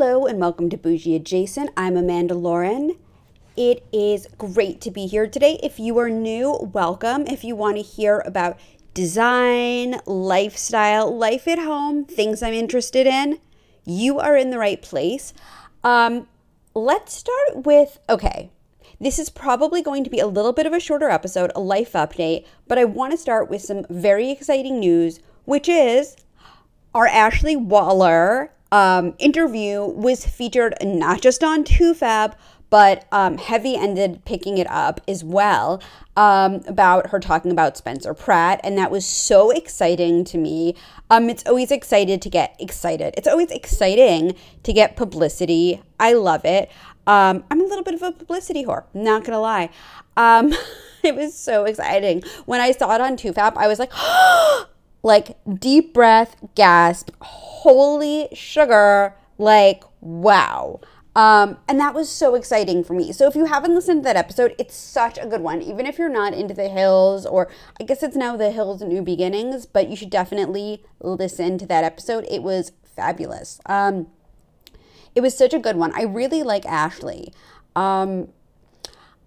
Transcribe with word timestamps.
Hello 0.00 0.24
and 0.24 0.40
welcome 0.40 0.70
to 0.70 0.78
Bougie 0.78 1.14
Adjacent. 1.14 1.68
I'm 1.76 1.94
Amanda 1.94 2.32
Lauren. 2.32 2.96
It 3.54 3.84
is 3.92 4.28
great 4.38 4.80
to 4.80 4.90
be 4.90 5.06
here 5.06 5.26
today. 5.26 5.60
If 5.62 5.78
you 5.78 5.98
are 5.98 6.08
new, 6.08 6.70
welcome. 6.72 7.26
If 7.26 7.44
you 7.44 7.54
want 7.54 7.76
to 7.76 7.82
hear 7.82 8.20
about 8.20 8.58
design, 8.94 10.00
lifestyle, 10.06 11.14
life 11.14 11.46
at 11.46 11.58
home, 11.58 12.06
things 12.06 12.42
I'm 12.42 12.54
interested 12.54 13.06
in, 13.06 13.40
you 13.84 14.18
are 14.18 14.38
in 14.38 14.48
the 14.48 14.58
right 14.58 14.80
place. 14.80 15.34
Um, 15.84 16.28
let's 16.74 17.12
start 17.12 17.66
with 17.66 17.98
okay. 18.08 18.50
This 18.98 19.18
is 19.18 19.28
probably 19.28 19.82
going 19.82 20.04
to 20.04 20.10
be 20.10 20.20
a 20.20 20.26
little 20.26 20.54
bit 20.54 20.64
of 20.64 20.72
a 20.72 20.80
shorter 20.80 21.10
episode, 21.10 21.52
a 21.54 21.60
life 21.60 21.92
update, 21.92 22.46
but 22.66 22.78
I 22.78 22.86
want 22.86 23.10
to 23.10 23.18
start 23.18 23.50
with 23.50 23.60
some 23.60 23.84
very 23.90 24.30
exciting 24.30 24.80
news, 24.80 25.20
which 25.44 25.68
is 25.68 26.16
our 26.94 27.06
Ashley 27.06 27.54
Wahler 27.54 28.48
um, 28.72 29.14
interview 29.18 29.84
was 29.84 30.24
featured 30.24 30.74
not 30.82 31.20
just 31.20 31.42
on 31.42 31.64
TooFab, 31.64 32.34
but 32.70 33.06
um, 33.10 33.36
Heavy 33.36 33.76
ended 33.76 34.24
picking 34.24 34.56
it 34.56 34.70
up 34.70 35.00
as 35.08 35.24
well 35.24 35.82
um, 36.16 36.62
about 36.66 37.08
her 37.08 37.18
talking 37.18 37.50
about 37.50 37.76
Spencer 37.76 38.14
Pratt, 38.14 38.60
and 38.62 38.78
that 38.78 38.90
was 38.90 39.04
so 39.04 39.50
exciting 39.50 40.24
to 40.24 40.38
me. 40.38 40.76
Um, 41.10 41.28
it's 41.28 41.44
always 41.46 41.72
excited 41.72 42.22
to 42.22 42.30
get 42.30 42.54
excited. 42.60 43.14
It's 43.16 43.26
always 43.26 43.50
exciting 43.50 44.36
to 44.62 44.72
get 44.72 44.96
publicity. 44.96 45.82
I 45.98 46.12
love 46.12 46.44
it. 46.44 46.70
Um, 47.06 47.44
I'm 47.50 47.60
a 47.60 47.64
little 47.64 47.82
bit 47.82 47.94
of 47.94 48.02
a 48.02 48.12
publicity 48.12 48.64
whore, 48.64 48.84
not 48.94 49.24
gonna 49.24 49.40
lie. 49.40 49.70
Um, 50.16 50.54
it 51.02 51.16
was 51.16 51.36
so 51.36 51.64
exciting 51.64 52.22
when 52.46 52.60
I 52.60 52.70
saw 52.70 52.94
it 52.94 53.00
on 53.00 53.16
TooFab. 53.16 53.56
I 53.56 53.66
was 53.66 53.80
like, 53.80 53.92
like 55.02 55.36
deep 55.58 55.94
breath, 55.94 56.36
gasp, 56.54 57.10
holy 57.20 58.28
sugar, 58.32 59.14
like 59.38 59.82
wow. 60.00 60.80
Um, 61.16 61.58
and 61.68 61.80
that 61.80 61.92
was 61.92 62.08
so 62.08 62.34
exciting 62.34 62.84
for 62.84 62.94
me. 62.94 63.12
So 63.12 63.26
if 63.26 63.34
you 63.34 63.46
haven't 63.46 63.74
listened 63.74 64.02
to 64.02 64.04
that 64.04 64.16
episode, 64.16 64.54
it's 64.58 64.76
such 64.76 65.18
a 65.18 65.26
good 65.26 65.40
one. 65.40 65.60
Even 65.60 65.84
if 65.84 65.98
you're 65.98 66.08
not 66.08 66.34
into 66.34 66.54
the 66.54 66.68
hills, 66.68 67.26
or 67.26 67.50
I 67.80 67.84
guess 67.84 68.02
it's 68.02 68.16
now 68.16 68.36
the 68.36 68.52
hills 68.52 68.80
new 68.80 69.02
beginnings, 69.02 69.66
but 69.66 69.88
you 69.88 69.96
should 69.96 70.10
definitely 70.10 70.84
listen 71.00 71.58
to 71.58 71.66
that 71.66 71.82
episode. 71.82 72.26
It 72.30 72.42
was 72.42 72.72
fabulous. 72.84 73.60
Um, 73.66 74.06
it 75.14 75.20
was 75.20 75.36
such 75.36 75.52
a 75.52 75.58
good 75.58 75.76
one. 75.76 75.92
I 75.94 76.02
really 76.02 76.42
like 76.44 76.64
Ashley. 76.64 77.32
Um, 77.74 78.28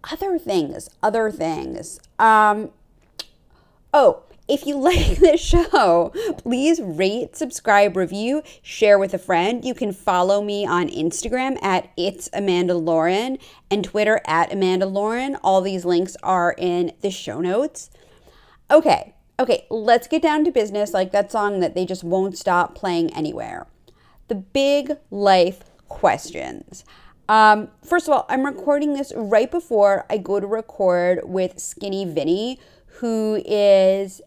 other 0.10 0.38
things, 0.40 0.90
other 1.02 1.32
things. 1.32 2.00
Um, 2.18 2.72
oh, 3.94 4.23
if 4.48 4.66
you 4.66 4.78
like 4.80 5.18
this 5.18 5.42
show, 5.42 6.12
please 6.38 6.82
rate, 6.82 7.36
subscribe, 7.36 7.96
review, 7.96 8.44
share 8.62 9.00
with 9.00 9.14
a 9.14 9.18
friend. 9.18 9.64
You 9.64 9.74
can 9.74 9.92
follow 9.92 10.42
me 10.42 10.66
on 10.66 10.90
Instagram 10.90 11.62
at 11.64 11.90
It's 11.98 12.30
Amanda 12.34 12.76
Lauren 12.76 13.38
and 13.72 13.84
Twitter 13.84 14.22
at 14.26 14.52
Amanda 14.52 14.86
Lauren. 14.86 15.38
All 15.44 15.62
these 15.62 15.86
links 15.86 16.16
are 16.24 16.56
in 16.58 16.94
the 17.02 17.12
show 17.12 17.40
notes. 17.40 17.90
Okay, 18.72 19.14
okay, 19.40 19.66
let's 19.70 20.08
get 20.08 20.22
down 20.22 20.44
to 20.46 20.52
business 20.52 20.94
like 20.94 21.12
that 21.12 21.32
song 21.32 21.60
that 21.60 21.76
they 21.76 21.86
just 21.86 22.04
won't 22.04 22.38
stop 22.38 22.76
playing 22.76 23.14
anywhere. 23.14 23.68
The 24.28 24.36
big 24.36 24.98
life 25.12 25.64
questions. 25.88 26.84
Um, 27.30 27.70
first 27.84 28.08
of 28.08 28.14
all, 28.14 28.26
I'm 28.30 28.46
recording 28.46 28.94
this 28.94 29.14
right 29.16 29.50
before 29.50 30.06
I 30.10 30.18
go 30.18 30.40
to 30.40 30.48
record 30.48 31.22
with 31.24 31.60
Skinny 31.60 32.04
Vinny, 32.04 32.60
who 33.00 33.42
is 33.46 34.22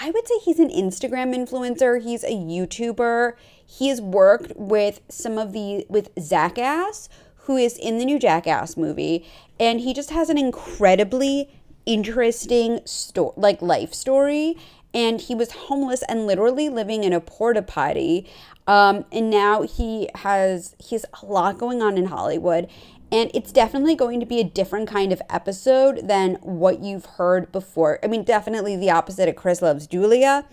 I 0.00 0.10
would 0.10 0.28
say 0.28 0.38
he's 0.38 0.60
an 0.60 0.70
Instagram 0.70 1.34
influencer. 1.34 2.00
He's 2.00 2.22
a 2.22 2.28
YouTuber. 2.28 3.32
He 3.66 3.88
has 3.88 4.00
worked 4.00 4.52
with 4.56 5.00
some 5.08 5.38
of 5.38 5.52
the 5.52 5.84
with 5.88 6.10
Jackass, 6.16 7.08
who 7.42 7.56
is 7.56 7.76
in 7.76 7.98
the 7.98 8.04
new 8.04 8.18
Jackass 8.18 8.76
movie, 8.76 9.26
and 9.58 9.80
he 9.80 9.92
just 9.92 10.10
has 10.10 10.30
an 10.30 10.38
incredibly 10.38 11.50
interesting 11.84 12.80
story, 12.84 13.32
like 13.36 13.60
life 13.60 13.92
story. 13.92 14.56
And 14.94 15.20
he 15.20 15.34
was 15.34 15.52
homeless 15.52 16.02
and 16.08 16.26
literally 16.26 16.70
living 16.70 17.04
in 17.04 17.12
a 17.12 17.20
porta 17.20 17.60
potty. 17.60 18.26
Um, 18.66 19.04
and 19.12 19.30
now 19.30 19.62
he 19.62 20.08
has 20.14 20.74
he's 20.78 21.04
a 21.22 21.26
lot 21.26 21.58
going 21.58 21.82
on 21.82 21.98
in 21.98 22.06
Hollywood, 22.06 22.68
and 23.10 23.30
it's 23.34 23.52
definitely 23.52 23.94
going 23.94 24.20
to 24.20 24.26
be 24.26 24.40
a 24.40 24.44
different 24.44 24.88
kind 24.88 25.12
of 25.12 25.22
episode 25.30 26.06
than 26.08 26.34
what 26.36 26.80
you've 26.80 27.06
heard 27.06 27.50
before. 27.52 27.98
I 28.02 28.06
mean, 28.06 28.22
definitely 28.24 28.76
the 28.76 28.90
opposite 28.90 29.28
of 29.28 29.36
Chris 29.36 29.62
Loves 29.62 29.86
Julia, 29.86 30.46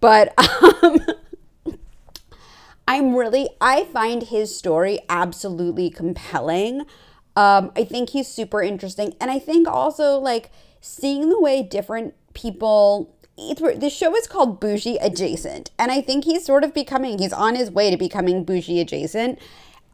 but 0.00 0.34
um, 0.82 1.00
I'm 2.88 3.14
really, 3.14 3.48
I 3.60 3.84
find 3.84 4.24
his 4.24 4.56
story 4.56 4.98
absolutely 5.08 5.90
compelling. 5.90 6.80
Um, 7.36 7.70
I 7.76 7.84
think 7.84 8.10
he's 8.10 8.26
super 8.26 8.62
interesting. 8.62 9.14
And 9.20 9.30
I 9.30 9.38
think 9.38 9.68
also, 9.68 10.18
like, 10.18 10.50
seeing 10.80 11.28
the 11.28 11.40
way 11.40 11.62
different 11.62 12.14
people 12.34 13.14
the 13.56 13.88
show 13.88 14.14
is 14.14 14.26
called 14.26 14.60
Bougie 14.60 14.98
Adjacent, 14.98 15.70
and 15.78 15.90
I 15.90 16.02
think 16.02 16.24
he's 16.24 16.44
sort 16.44 16.62
of 16.62 16.74
becoming, 16.74 17.18
he's 17.18 17.32
on 17.32 17.54
his 17.54 17.70
way 17.70 17.90
to 17.90 17.96
becoming 17.96 18.44
Bougie 18.44 18.80
Adjacent. 18.80 19.38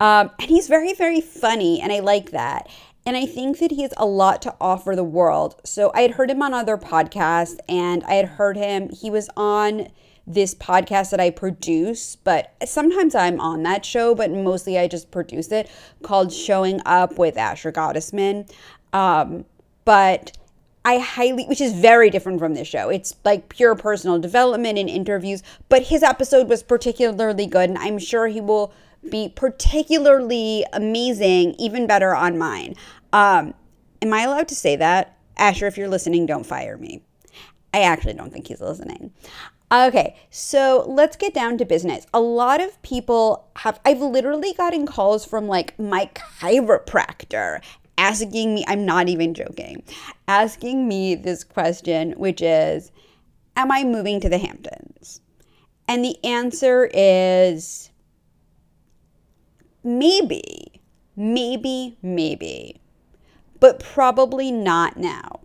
Um, 0.00 0.30
and 0.38 0.50
he's 0.50 0.68
very, 0.68 0.92
very 0.92 1.20
funny, 1.20 1.80
and 1.80 1.92
I 1.92 2.00
like 2.00 2.30
that. 2.30 2.68
And 3.06 3.16
I 3.16 3.24
think 3.24 3.58
that 3.60 3.70
he 3.70 3.82
has 3.82 3.94
a 3.96 4.04
lot 4.06 4.42
to 4.42 4.54
offer 4.60 4.96
the 4.96 5.04
world. 5.04 5.60
So 5.64 5.92
I 5.94 6.02
had 6.02 6.12
heard 6.12 6.30
him 6.30 6.42
on 6.42 6.52
other 6.52 6.76
podcasts, 6.76 7.58
and 7.68 8.02
I 8.04 8.14
had 8.14 8.26
heard 8.26 8.56
him, 8.56 8.90
he 8.90 9.10
was 9.10 9.30
on 9.36 9.88
this 10.26 10.54
podcast 10.56 11.10
that 11.10 11.20
I 11.20 11.30
produce, 11.30 12.16
but 12.16 12.52
sometimes 12.66 13.14
I'm 13.14 13.40
on 13.40 13.62
that 13.62 13.84
show, 13.84 14.14
but 14.14 14.32
mostly 14.32 14.76
I 14.76 14.88
just 14.88 15.12
produce 15.12 15.52
it 15.52 15.70
called 16.02 16.32
Showing 16.32 16.80
Up 16.84 17.16
with 17.16 17.36
Asher 17.36 17.70
Gottesman. 17.70 18.50
Um, 18.92 19.44
but 19.84 20.36
I 20.86 20.98
highly, 20.98 21.46
which 21.46 21.60
is 21.60 21.72
very 21.72 22.10
different 22.10 22.38
from 22.38 22.54
this 22.54 22.68
show. 22.68 22.90
It's 22.90 23.16
like 23.24 23.48
pure 23.48 23.74
personal 23.74 24.20
development 24.20 24.78
and 24.78 24.88
interviews, 24.88 25.42
but 25.68 25.82
his 25.82 26.04
episode 26.04 26.48
was 26.48 26.62
particularly 26.62 27.46
good, 27.46 27.70
and 27.70 27.78
I'm 27.78 27.98
sure 27.98 28.28
he 28.28 28.40
will 28.40 28.72
be 29.10 29.28
particularly 29.28 30.64
amazing, 30.72 31.56
even 31.58 31.88
better 31.88 32.14
on 32.14 32.38
mine. 32.38 32.76
Um, 33.12 33.52
am 34.00 34.12
I 34.12 34.22
allowed 34.22 34.46
to 34.46 34.54
say 34.54 34.76
that? 34.76 35.18
Asher, 35.36 35.66
if 35.66 35.76
you're 35.76 35.88
listening, 35.88 36.24
don't 36.24 36.46
fire 36.46 36.76
me. 36.76 37.02
I 37.74 37.82
actually 37.82 38.14
don't 38.14 38.32
think 38.32 38.46
he's 38.46 38.60
listening. 38.60 39.10
Okay, 39.72 40.14
so 40.30 40.84
let's 40.86 41.16
get 41.16 41.34
down 41.34 41.58
to 41.58 41.64
business. 41.64 42.06
A 42.14 42.20
lot 42.20 42.60
of 42.60 42.80
people 42.82 43.48
have, 43.56 43.80
I've 43.84 44.00
literally 44.00 44.52
gotten 44.52 44.86
calls 44.86 45.24
from 45.24 45.48
like 45.48 45.76
my 45.80 46.08
chiropractor 46.14 47.60
asking 47.98 48.54
me, 48.54 48.64
I'm 48.66 48.84
not 48.84 49.08
even 49.08 49.34
joking, 49.34 49.82
asking 50.28 50.86
me 50.88 51.14
this 51.14 51.44
question, 51.44 52.12
which 52.12 52.42
is, 52.42 52.92
Am 53.56 53.72
I 53.72 53.84
moving 53.84 54.20
to 54.20 54.28
the 54.28 54.38
Hamptons? 54.38 55.20
And 55.88 56.04
the 56.04 56.22
answer 56.24 56.90
is 56.92 57.90
Maybe, 59.86 60.82
maybe, 61.14 61.96
maybe, 62.02 62.80
but 63.60 63.78
probably 63.78 64.50
not 64.50 64.96
now. 64.96 65.38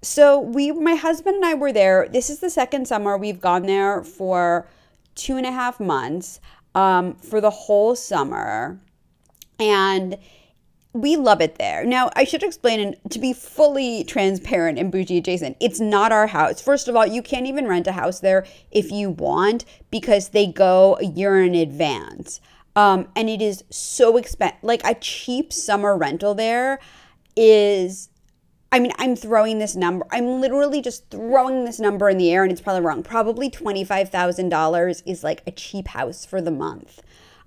So 0.00 0.38
we, 0.38 0.70
my 0.70 0.94
husband 0.94 1.34
and 1.34 1.44
I 1.44 1.54
were 1.54 1.72
there. 1.72 2.06
This 2.08 2.30
is 2.30 2.38
the 2.38 2.50
second 2.50 2.86
summer 2.86 3.18
we've 3.18 3.40
gone 3.40 3.66
there 3.66 4.04
for 4.04 4.68
two 5.16 5.36
and 5.36 5.44
a 5.44 5.50
half 5.50 5.80
months 5.80 6.38
um, 6.76 7.16
for 7.16 7.40
the 7.40 7.50
whole 7.50 7.96
summer, 7.96 8.80
and 9.58 10.16
we 10.92 11.16
love 11.16 11.40
it 11.40 11.56
there. 11.56 11.84
Now, 11.84 12.10
I 12.16 12.24
should 12.24 12.42
explain, 12.42 12.80
and 12.80 13.10
to 13.10 13.18
be 13.18 13.32
fully 13.32 14.02
transparent 14.04 14.78
and 14.78 14.90
bougie 14.90 15.18
adjacent, 15.18 15.56
it's 15.60 15.78
not 15.78 16.10
our 16.10 16.26
house. 16.26 16.60
First 16.60 16.88
of 16.88 16.96
all, 16.96 17.06
you 17.06 17.22
can't 17.22 17.46
even 17.46 17.68
rent 17.68 17.86
a 17.86 17.92
house 17.92 18.20
there 18.20 18.44
if 18.72 18.90
you 18.90 19.10
want 19.10 19.64
because 19.90 20.30
they 20.30 20.46
go 20.46 20.96
a 21.00 21.04
year 21.04 21.40
in 21.42 21.54
advance. 21.54 22.40
Um, 22.74 23.08
and 23.14 23.28
it 23.28 23.40
is 23.40 23.62
so 23.70 24.16
expensive. 24.16 24.58
Like 24.62 24.84
a 24.84 24.94
cheap 24.94 25.52
summer 25.52 25.96
rental 25.96 26.34
there 26.34 26.80
is, 27.36 28.08
I 28.72 28.80
mean, 28.80 28.92
I'm 28.98 29.14
throwing 29.14 29.60
this 29.60 29.76
number, 29.76 30.06
I'm 30.10 30.40
literally 30.40 30.82
just 30.82 31.08
throwing 31.10 31.64
this 31.64 31.78
number 31.78 32.08
in 32.08 32.18
the 32.18 32.32
air 32.32 32.42
and 32.42 32.50
it's 32.50 32.60
probably 32.60 32.82
wrong. 32.82 33.04
Probably 33.04 33.48
$25,000 33.48 35.02
is 35.06 35.22
like 35.22 35.42
a 35.46 35.52
cheap 35.52 35.88
house 35.88 36.24
for 36.24 36.40
the 36.40 36.50
month. 36.50 37.00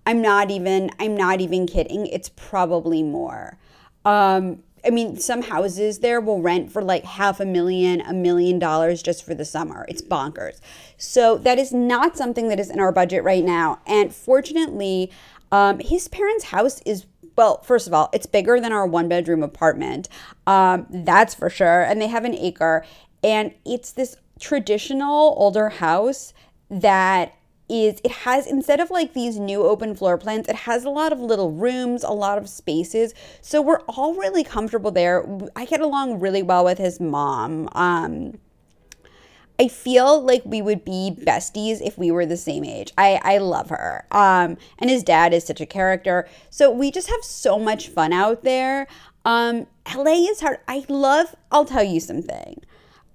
I'm 0.05 0.21
not 0.21 0.51
even, 0.51 0.91
I'm 0.99 1.15
not 1.15 1.41
even 1.41 1.65
kidding. 1.65 2.07
It's 2.07 2.29
probably 2.29 3.03
more. 3.03 3.57
Um, 4.05 4.63
I 4.85 4.89
mean, 4.89 5.17
some 5.17 5.43
houses 5.43 5.99
there 5.99 6.19
will 6.19 6.41
rent 6.41 6.71
for 6.71 6.81
like 6.81 7.05
half 7.05 7.39
a 7.39 7.45
million, 7.45 8.01
a 8.01 8.13
million 8.13 8.59
dollars 8.59 9.01
just 9.01 9.25
for 9.25 9.33
the 9.33 9.45
summer. 9.45 9.85
It's 9.87 10.01
bonkers. 10.01 10.59
So 10.97 11.37
that 11.37 11.57
is 11.57 11.71
not 11.71 12.17
something 12.17 12.49
that 12.49 12.59
is 12.59 12.69
in 12.69 12.79
our 12.79 12.91
budget 12.91 13.23
right 13.23 13.43
now. 13.43 13.79
And 13.87 14.13
fortunately, 14.13 15.09
um, 15.51 15.79
his 15.79 16.07
parents' 16.09 16.45
house 16.45 16.81
is 16.85 17.05
well, 17.35 17.61
first 17.63 17.87
of 17.87 17.93
all, 17.93 18.09
it's 18.13 18.25
bigger 18.25 18.59
than 18.59 18.71
our 18.71 18.85
one 18.85 19.07
bedroom 19.09 19.41
apartment. 19.41 20.07
Um, 20.45 20.85
that's 20.89 21.33
for 21.33 21.49
sure. 21.49 21.81
And 21.81 21.99
they 22.01 22.07
have 22.07 22.25
an 22.25 22.35
acre. 22.35 22.85
And 23.23 23.53
it's 23.65 23.91
this 23.91 24.17
traditional 24.39 25.33
older 25.37 25.69
house 25.69 26.33
that 26.69 27.33
is 27.69 28.01
it 28.03 28.11
has 28.11 28.45
instead 28.45 28.79
of 28.79 28.91
like 28.91 29.13
these 29.13 29.39
new 29.39 29.63
open 29.63 29.95
floor 29.95 30.17
plans 30.17 30.47
it 30.47 30.55
has 30.55 30.83
a 30.83 30.89
lot 30.89 31.13
of 31.13 31.19
little 31.19 31.51
rooms 31.51 32.03
a 32.03 32.11
lot 32.11 32.37
of 32.37 32.49
spaces 32.49 33.13
so 33.41 33.61
we're 33.61 33.79
all 33.81 34.13
really 34.15 34.43
comfortable 34.43 34.91
there 34.91 35.25
i 35.55 35.65
get 35.65 35.79
along 35.79 36.19
really 36.19 36.43
well 36.43 36.65
with 36.65 36.77
his 36.77 36.99
mom 36.99 37.69
um 37.73 38.37
I 39.59 39.67
feel 39.67 40.21
like 40.21 40.41
we 40.45 40.61
would 40.61 40.83
be 40.83 41.15
besties 41.15 41.79
if 41.79 41.97
we 41.97 42.09
were 42.09 42.25
the 42.25 42.37
same 42.37 42.63
age. 42.63 42.91
I, 42.97 43.19
I 43.23 43.37
love 43.37 43.69
her. 43.69 44.05
Um, 44.11 44.57
and 44.79 44.89
his 44.89 45.03
dad 45.03 45.33
is 45.33 45.45
such 45.45 45.61
a 45.61 45.65
character. 45.65 46.27
So 46.49 46.71
we 46.71 46.89
just 46.89 47.09
have 47.09 47.23
so 47.23 47.59
much 47.59 47.89
fun 47.89 48.13
out 48.13 48.43
there. 48.43 48.87
Um, 49.25 49.67
LA 49.95 50.27
is 50.29 50.41
hard. 50.41 50.57
I 50.67 50.83
love, 50.89 51.35
I'll 51.51 51.65
tell 51.65 51.83
you 51.83 51.99
something. 51.99 52.63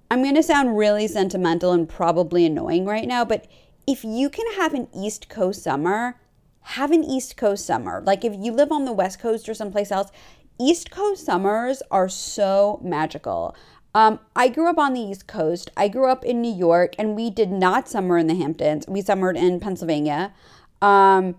I'm 0.09 0.23
going 0.23 0.35
to 0.35 0.43
sound 0.43 0.77
really 0.77 1.07
sentimental 1.07 1.71
and 1.71 1.87
probably 1.87 2.45
annoying 2.45 2.85
right 2.85 3.07
now, 3.07 3.25
but 3.25 3.45
if 3.87 4.03
you 4.03 4.29
can 4.29 4.45
have 4.53 4.73
an 4.73 4.87
East 4.95 5.29
Coast 5.29 5.63
summer, 5.63 6.19
have 6.61 6.91
an 6.91 7.03
East 7.03 7.37
Coast 7.37 7.65
summer. 7.65 8.01
Like 8.05 8.23
if 8.23 8.33
you 8.37 8.51
live 8.51 8.71
on 8.71 8.85
the 8.85 8.93
West 8.93 9.19
Coast 9.19 9.49
or 9.49 9.53
someplace 9.53 9.91
else, 9.91 10.11
East 10.59 10.91
Coast 10.91 11.25
summers 11.25 11.81
are 11.89 12.09
so 12.09 12.79
magical. 12.83 13.55
Um, 13.95 14.19
I 14.35 14.49
grew 14.49 14.69
up 14.69 14.77
on 14.77 14.93
the 14.93 15.01
East 15.01 15.25
Coast. 15.25 15.71
I 15.75 15.87
grew 15.87 16.07
up 16.07 16.23
in 16.23 16.41
New 16.41 16.53
York, 16.53 16.93
and 16.99 17.15
we 17.15 17.29
did 17.29 17.49
not 17.51 17.89
summer 17.89 18.17
in 18.17 18.27
the 18.27 18.35
Hamptons. 18.35 18.85
We 18.87 19.01
summered 19.01 19.35
in 19.35 19.59
Pennsylvania. 19.59 20.33
Um, 20.81 21.35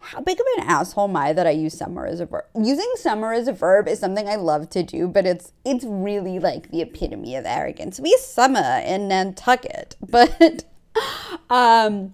how 0.00 0.20
big 0.20 0.38
of 0.38 0.46
an 0.58 0.64
asshole 0.68 1.08
am 1.08 1.16
I 1.16 1.32
that 1.32 1.46
I 1.46 1.50
use 1.50 1.76
summer 1.76 2.06
as 2.06 2.20
a 2.20 2.26
verb? 2.26 2.44
Using 2.54 2.90
summer 2.96 3.32
as 3.32 3.48
a 3.48 3.52
verb 3.52 3.88
is 3.88 3.98
something 3.98 4.28
I 4.28 4.36
love 4.36 4.70
to 4.70 4.82
do, 4.82 5.08
but 5.08 5.26
it's 5.26 5.52
it's 5.64 5.84
really 5.84 6.38
like 6.38 6.70
the 6.70 6.82
epitome 6.82 7.34
of 7.34 7.44
arrogance. 7.46 7.98
We 7.98 8.16
summer 8.20 8.82
in 8.84 9.08
Nantucket, 9.08 9.96
but 10.08 10.64
um, 11.50 12.12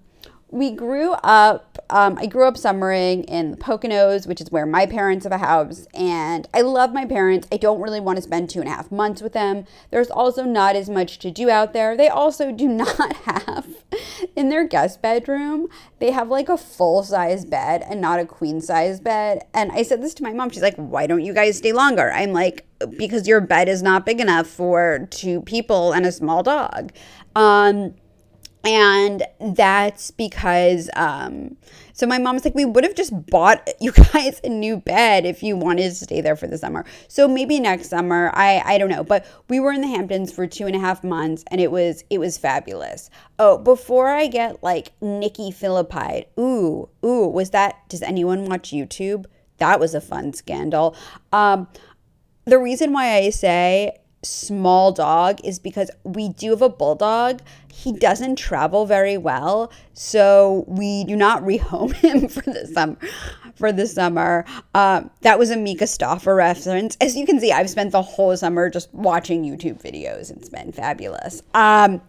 we 0.53 0.71
grew 0.71 1.13
up, 1.13 1.79
um, 1.89 2.19
I 2.19 2.27
grew 2.27 2.47
up 2.47 2.59
summering 2.59 3.25
in 3.25 3.53
the 3.53 3.57
Poconos, 3.57 4.27
which 4.27 4.39
is 4.39 4.51
where 4.51 4.67
my 4.67 4.85
parents 4.85 5.25
have 5.25 5.33
a 5.33 5.39
house. 5.39 5.87
And 5.95 6.47
I 6.53 6.61
love 6.61 6.93
my 6.93 7.07
parents. 7.07 7.49
I 7.51 7.57
don't 7.57 7.81
really 7.81 8.01
want 8.01 8.17
to 8.17 8.23
spend 8.23 8.51
two 8.51 8.61
and 8.61 8.69
a 8.69 8.73
half 8.73 8.93
months 8.93 9.23
with 9.23 9.33
them. 9.33 9.65
There's 9.91 10.11
also 10.11 10.45
not 10.45 10.77
as 10.77 10.91
much 10.91 11.19
to 11.21 11.31
do 11.31 11.49
out 11.49 11.73
there. 11.73 11.97
They 11.97 12.09
also 12.09 12.53
do 12.53 12.69
not 12.69 13.17
have, 13.17 13.67
in 14.37 14.51
their 14.51 14.69
guest 14.69 15.01
bedroom, 15.01 15.69
they 16.01 16.11
have 16.11 16.29
like 16.29 16.51
a 16.51 16.59
full 16.59 17.03
size 17.03 17.47
bed 17.47 17.83
and 17.89 18.03
not 18.03 18.21
a 18.21 18.27
queen 18.27 18.61
size 18.61 19.01
bed. 19.01 19.47
And 19.55 19.73
I 19.73 19.83
said 19.83 20.03
this 20.03 20.13
to 20.15 20.23
my 20.23 20.35
mom. 20.35 20.51
She's 20.51 20.63
like, 20.63 20.77
why 20.77 21.07
don't 21.07 21.25
you 21.25 21.33
guys 21.33 21.57
stay 21.57 21.73
longer? 21.73 22.13
I'm 22.13 22.35
like, 22.35 22.67
because 22.99 23.27
your 23.27 23.41
bed 23.41 23.71
is 23.71 23.83
not 23.83 24.05
big 24.05 24.21
enough 24.21 24.49
for 24.49 25.09
two 25.11 25.41
people 25.43 25.93
and 25.93 26.05
a 26.05 26.13
small 26.13 26.43
dog. 26.43 26.93
Um, 27.35 27.95
and 28.65 29.25
that's 29.41 30.11
because 30.11 30.89
um 30.95 31.57
so 31.93 32.07
my 32.07 32.19
mom's 32.19 32.45
like 32.45 32.55
we 32.55 32.65
would 32.65 32.85
have 32.85 32.95
just 32.95 33.13
bought 33.27 33.69
you 33.81 33.93
guys 33.93 34.41
a 34.45 34.49
new 34.49 34.77
bed 34.77 35.27
if 35.27 35.43
you 35.43 35.57
wanted 35.57 35.89
to 35.89 35.95
stay 35.95 36.21
there 36.21 36.37
for 36.37 36.47
the 36.47 36.59
summer. 36.59 36.85
So 37.09 37.29
maybe 37.29 37.59
next 37.61 37.89
summer 37.89 38.31
i 38.35 38.63
i 38.65 38.79
don't 38.79 38.91
know 38.91 39.05
but 39.05 39.27
we 39.49 39.61
were 39.61 39.73
in 39.73 39.81
the 39.81 39.89
hamptons 39.89 40.33
for 40.33 40.47
two 40.47 40.67
and 40.67 40.77
a 40.77 40.79
half 40.79 41.03
months 41.03 41.45
and 41.51 41.61
it 41.61 41.71
was 41.71 42.05
it 42.11 42.19
was 42.19 42.39
fabulous. 42.39 43.11
Oh 43.39 43.59
before 43.59 44.09
i 44.09 44.27
get 44.27 44.63
like 44.63 44.93
nikki 45.01 45.51
phillippi 45.51 46.27
ooh 46.39 46.89
ooh 47.05 47.27
was 47.27 47.51
that 47.51 47.89
does 47.89 48.03
anyone 48.03 48.45
watch 48.47 48.71
youtube? 48.71 49.27
That 49.59 49.81
was 49.81 49.95
a 49.95 50.01
fun 50.01 50.33
scandal. 50.33 50.97
Um 51.33 51.69
the 52.45 52.59
reason 52.59 52.93
why 52.93 53.15
i 53.15 53.31
say 53.31 53.97
small 54.23 54.93
dog 54.93 55.41
is 55.45 55.59
because 55.59 55.91
we 56.05 56.29
do 56.31 56.51
have 56.51 56.63
a 56.63 56.69
bulldog. 56.69 57.41
He 57.73 57.93
doesn't 57.93 58.37
travel 58.37 58.87
very 58.87 59.17
well, 59.19 59.73
so 59.93 60.65
we 60.69 61.05
do 61.05 61.17
not 61.17 61.43
rehome 61.43 61.93
him 61.95 62.29
for 62.29 62.43
the 62.43 62.67
summer. 62.67 62.97
For 63.57 63.71
the 63.71 63.87
summer, 63.87 64.45
uh, 64.75 65.03
that 65.21 65.39
was 65.39 65.51
a 65.51 65.57
Myka 65.57 65.87
Stauffer 65.87 66.35
reference. 66.35 66.97
As 67.01 67.17
you 67.17 67.27
can 67.27 67.39
see, 67.39 67.53
I've 67.53 67.69
spent 67.69 67.93
the 67.93 68.03
whole 68.03 68.37
summer 68.37 68.71
just 68.71 68.93
watching 68.95 69.45
YouTube 69.45 69.81
videos. 69.83 70.31
It's 70.31 70.49
been 70.49 70.73
fabulous. 70.73 71.43
Um, 71.53 72.01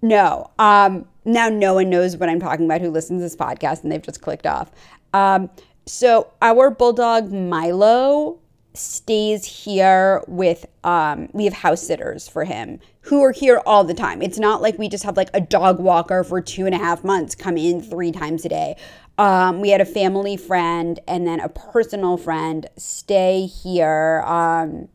no, 0.00 0.50
um, 0.58 1.06
now 1.24 1.48
no 1.48 1.74
one 1.74 1.90
knows 1.90 2.16
what 2.16 2.28
I'm 2.28 2.40
talking 2.40 2.66
about 2.66 2.80
who 2.80 2.90
listens 2.90 3.18
to 3.18 3.22
this 3.22 3.36
podcast, 3.36 3.82
and 3.82 3.90
they've 3.90 4.02
just 4.02 4.22
clicked 4.22 4.46
off. 4.46 4.70
Um, 5.12 5.50
so 5.86 6.32
our 6.42 6.70
bulldog 6.70 7.32
Milo 7.32 8.38
stays 8.76 9.44
here 9.44 10.22
with 10.26 10.66
um 10.84 11.28
we 11.32 11.44
have 11.44 11.52
house 11.52 11.86
sitters 11.86 12.28
for 12.28 12.44
him 12.44 12.80
who 13.02 13.22
are 13.22 13.32
here 13.32 13.62
all 13.64 13.84
the 13.84 13.94
time. 13.94 14.20
It's 14.20 14.38
not 14.38 14.60
like 14.60 14.78
we 14.78 14.88
just 14.88 15.04
have 15.04 15.16
like 15.16 15.30
a 15.32 15.40
dog 15.40 15.78
walker 15.78 16.24
for 16.24 16.40
two 16.40 16.66
and 16.66 16.74
a 16.74 16.78
half 16.78 17.04
months 17.04 17.36
come 17.36 17.56
in 17.56 17.80
three 17.80 18.10
times 18.10 18.44
a 18.44 18.48
day. 18.48 18.76
Um, 19.16 19.60
we 19.60 19.70
had 19.70 19.80
a 19.80 19.86
family 19.86 20.36
friend 20.36 20.98
and 21.06 21.26
then 21.26 21.38
a 21.40 21.48
personal 21.48 22.16
friend 22.16 22.66
stay 22.76 23.46
here 23.46 24.22
um, 24.26 24.88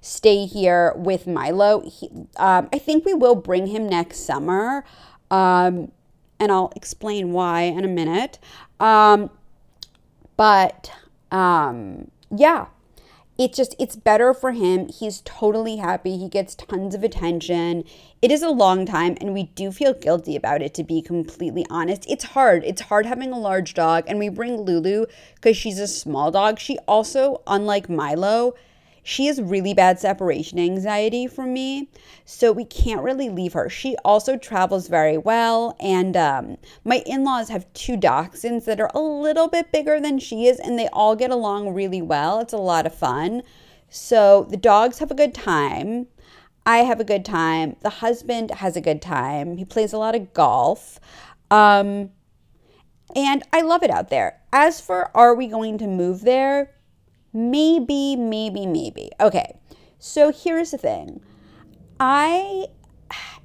stay 0.00 0.44
here 0.44 0.92
with 0.96 1.26
milo. 1.26 1.80
He, 1.88 2.10
um, 2.36 2.68
i 2.72 2.78
think 2.78 3.04
we 3.06 3.14
will 3.14 3.34
bring 3.34 3.68
him 3.68 3.88
next 3.88 4.20
summer 4.20 4.84
um, 5.30 5.90
and 6.38 6.52
i'll 6.52 6.72
explain 6.76 7.32
why 7.32 7.62
in 7.62 7.84
a 7.84 7.88
minute. 7.88 8.38
Um, 8.80 9.30
but 10.36 10.92
um, 11.30 12.10
yeah 12.30 12.66
it's 13.36 13.56
just 13.56 13.74
it's 13.80 13.96
better 13.96 14.32
for 14.32 14.52
him. 14.52 14.88
He's 14.88 15.20
totally 15.24 15.76
happy. 15.76 16.16
He 16.16 16.28
gets 16.28 16.54
tons 16.54 16.94
of 16.94 17.02
attention. 17.02 17.84
It 18.22 18.30
is 18.30 18.42
a 18.42 18.50
long 18.50 18.86
time 18.86 19.16
and 19.20 19.34
we 19.34 19.44
do 19.54 19.72
feel 19.72 19.92
guilty 19.92 20.36
about 20.36 20.62
it 20.62 20.72
to 20.74 20.84
be 20.84 21.02
completely 21.02 21.66
honest. 21.68 22.04
It's 22.08 22.24
hard. 22.24 22.62
It's 22.64 22.82
hard 22.82 23.06
having 23.06 23.32
a 23.32 23.38
large 23.38 23.74
dog 23.74 24.04
and 24.06 24.18
we 24.18 24.28
bring 24.28 24.60
lulu 24.60 25.06
because 25.34 25.56
she's 25.56 25.80
a 25.80 25.88
small 25.88 26.30
dog. 26.30 26.60
She 26.60 26.78
also 26.86 27.42
unlike 27.46 27.88
milo 27.88 28.54
she 29.04 29.26
has 29.26 29.40
really 29.40 29.74
bad 29.74 30.00
separation 30.00 30.58
anxiety 30.58 31.26
from 31.26 31.52
me, 31.52 31.90
so 32.24 32.50
we 32.50 32.64
can't 32.64 33.02
really 33.02 33.28
leave 33.28 33.52
her. 33.52 33.68
She 33.68 33.96
also 34.02 34.38
travels 34.38 34.88
very 34.88 35.18
well, 35.18 35.76
and 35.78 36.16
um, 36.16 36.56
my 36.84 37.02
in 37.04 37.22
laws 37.22 37.50
have 37.50 37.70
two 37.74 37.98
dachshunds 37.98 38.64
that 38.64 38.80
are 38.80 38.90
a 38.94 39.00
little 39.00 39.46
bit 39.46 39.70
bigger 39.70 40.00
than 40.00 40.18
she 40.18 40.46
is, 40.46 40.58
and 40.58 40.78
they 40.78 40.88
all 40.88 41.14
get 41.14 41.30
along 41.30 41.74
really 41.74 42.00
well. 42.00 42.40
It's 42.40 42.54
a 42.54 42.56
lot 42.56 42.86
of 42.86 42.94
fun. 42.94 43.42
So 43.90 44.46
the 44.48 44.56
dogs 44.56 44.98
have 45.00 45.10
a 45.10 45.14
good 45.14 45.34
time. 45.34 46.06
I 46.64 46.78
have 46.78 46.98
a 46.98 47.04
good 47.04 47.26
time. 47.26 47.76
The 47.82 47.90
husband 47.90 48.52
has 48.52 48.74
a 48.74 48.80
good 48.80 49.02
time. 49.02 49.58
He 49.58 49.66
plays 49.66 49.92
a 49.92 49.98
lot 49.98 50.14
of 50.14 50.32
golf. 50.32 50.98
Um, 51.50 52.10
and 53.14 53.42
I 53.52 53.60
love 53.60 53.82
it 53.82 53.90
out 53.90 54.08
there. 54.08 54.40
As 54.50 54.80
for 54.80 55.14
are 55.14 55.34
we 55.34 55.46
going 55.46 55.76
to 55.78 55.86
move 55.86 56.22
there? 56.22 56.73
Maybe, 57.34 58.14
maybe, 58.14 58.64
maybe. 58.64 59.10
Okay. 59.20 59.58
So 59.98 60.30
here's 60.32 60.70
the 60.70 60.78
thing. 60.78 61.20
I 61.98 62.66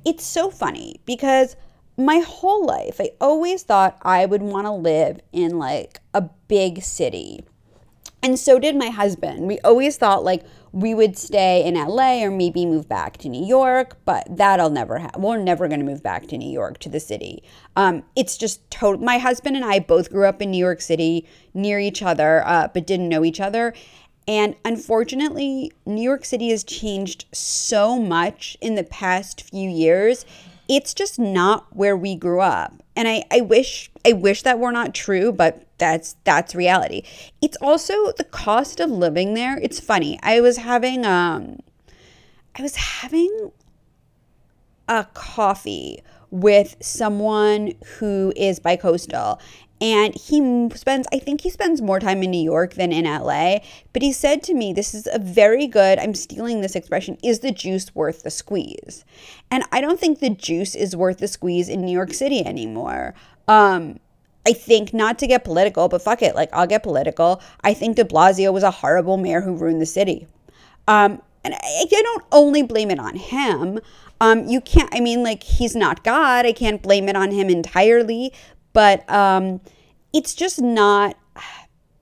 it's 0.05 0.23
so 0.23 0.49
funny 0.49 1.01
because 1.05 1.55
my 1.97 2.19
whole 2.19 2.65
life 2.65 3.01
I 3.01 3.11
always 3.19 3.63
thought 3.63 3.97
I 4.01 4.25
would 4.25 4.41
want 4.41 4.65
to 4.65 4.71
live 4.71 5.19
in 5.33 5.57
like 5.57 5.99
a 6.13 6.21
big 6.47 6.83
city. 6.83 7.43
And 8.21 8.37
so 8.37 8.59
did 8.59 8.75
my 8.75 8.89
husband. 8.89 9.47
We 9.47 9.59
always 9.59 9.97
thought 9.97 10.23
like 10.23 10.43
we 10.71 10.93
would 10.93 11.17
stay 11.17 11.63
in 11.63 11.75
LA 11.75 12.23
or 12.23 12.31
maybe 12.31 12.65
move 12.65 12.87
back 12.87 13.17
to 13.17 13.29
New 13.29 13.43
York, 13.43 13.97
but 14.05 14.25
that'll 14.29 14.69
never 14.69 14.99
happen. 14.99 15.21
We're 15.21 15.37
never 15.37 15.67
going 15.67 15.79
to 15.79 15.85
move 15.85 16.03
back 16.03 16.27
to 16.27 16.37
New 16.37 16.51
York 16.51 16.77
to 16.79 16.89
the 16.89 16.99
city. 16.99 17.43
Um, 17.75 18.03
it's 18.15 18.37
just 18.37 18.69
total. 18.69 19.03
My 19.03 19.17
husband 19.17 19.55
and 19.55 19.65
I 19.65 19.79
both 19.79 20.11
grew 20.11 20.25
up 20.25 20.41
in 20.41 20.51
New 20.51 20.57
York 20.57 20.81
City 20.81 21.27
near 21.53 21.79
each 21.79 22.03
other, 22.03 22.43
uh, 22.45 22.67
but 22.73 22.85
didn't 22.85 23.09
know 23.09 23.23
each 23.23 23.39
other. 23.39 23.73
And 24.27 24.55
unfortunately, 24.63 25.71
New 25.87 26.03
York 26.03 26.23
City 26.23 26.49
has 26.49 26.63
changed 26.63 27.25
so 27.33 27.97
much 27.97 28.55
in 28.61 28.75
the 28.75 28.83
past 28.83 29.41
few 29.49 29.67
years. 29.67 30.23
It's 30.67 30.93
just 30.93 31.17
not 31.17 31.75
where 31.75 31.97
we 31.97 32.15
grew 32.15 32.41
up. 32.41 32.83
And 32.99 33.07
I, 33.07 33.23
I 33.31 33.39
wish 33.39 33.89
I 34.05 34.11
wish 34.11 34.43
that 34.43 34.59
were 34.59 34.73
not 34.73 34.93
true, 34.93 35.31
but 35.31 35.65
that's 35.77 36.17
that's 36.25 36.53
reality. 36.53 37.03
It's 37.41 37.55
also 37.61 38.11
the 38.11 38.25
cost 38.25 38.81
of 38.81 38.91
living 38.91 39.35
there. 39.35 39.57
It's 39.57 39.79
funny. 39.79 40.19
I 40.21 40.41
was 40.41 40.57
having 40.57 41.05
um 41.05 41.59
I 42.57 42.61
was 42.61 42.75
having 42.75 43.53
a 44.89 45.07
coffee 45.13 46.03
with 46.29 46.75
someone 46.81 47.71
who 47.99 48.33
is 48.35 48.59
bicoastal 48.59 49.39
and 49.81 50.15
he 50.15 50.69
spends 50.75 51.07
i 51.13 51.19
think 51.19 51.41
he 51.41 51.49
spends 51.49 51.81
more 51.81 51.99
time 51.99 52.23
in 52.23 52.31
new 52.31 52.41
york 52.41 52.73
than 52.73 52.91
in 52.91 53.05
la 53.05 53.57
but 53.93 54.01
he 54.01 54.11
said 54.11 54.43
to 54.43 54.53
me 54.53 54.73
this 54.73 54.93
is 54.93 55.07
a 55.11 55.19
very 55.19 55.67
good 55.67 55.99
i'm 55.99 56.13
stealing 56.13 56.61
this 56.61 56.75
expression 56.75 57.17
is 57.23 57.39
the 57.39 57.51
juice 57.51 57.93
worth 57.95 58.23
the 58.23 58.31
squeeze 58.31 59.05
and 59.49 59.63
i 59.71 59.79
don't 59.81 59.99
think 59.99 60.19
the 60.19 60.29
juice 60.29 60.75
is 60.75 60.95
worth 60.95 61.19
the 61.19 61.27
squeeze 61.27 61.69
in 61.69 61.81
new 61.81 61.91
york 61.91 62.13
city 62.13 62.45
anymore 62.45 63.13
um 63.47 63.99
I 64.47 64.53
think 64.53 64.93
not 64.93 65.19
to 65.19 65.27
get 65.27 65.43
political, 65.43 65.89
but 65.89 66.01
fuck 66.01 66.21
it, 66.23 66.33
like 66.33 66.49
I'll 66.53 66.65
get 66.65 66.81
political. 66.81 67.41
I 67.61 67.73
think 67.73 67.97
de 67.97 68.05
Blasio 68.05 68.51
was 68.53 68.63
a 68.63 68.71
horrible 68.71 69.17
mayor 69.17 69.41
who 69.41 69.53
ruined 69.53 69.81
the 69.81 69.85
city. 69.85 70.27
Um, 70.87 71.21
and 71.43 71.53
I, 71.53 71.59
I 71.61 72.01
don't 72.01 72.23
only 72.31 72.63
blame 72.63 72.89
it 72.89 72.99
on 72.99 73.15
him. 73.15 73.79
Um, 74.21 74.47
you 74.47 74.59
can't, 74.59 74.89
I 74.93 74.99
mean, 74.99 75.23
like, 75.23 75.43
he's 75.43 75.75
not 75.75 76.03
God. 76.03 76.45
I 76.45 76.51
can't 76.51 76.81
blame 76.81 77.07
it 77.07 77.15
on 77.15 77.31
him 77.31 77.49
entirely, 77.49 78.33
but 78.79 79.03
um, 79.09 79.59
it's 80.13 80.33
just 80.33 80.61
not, 80.61 81.17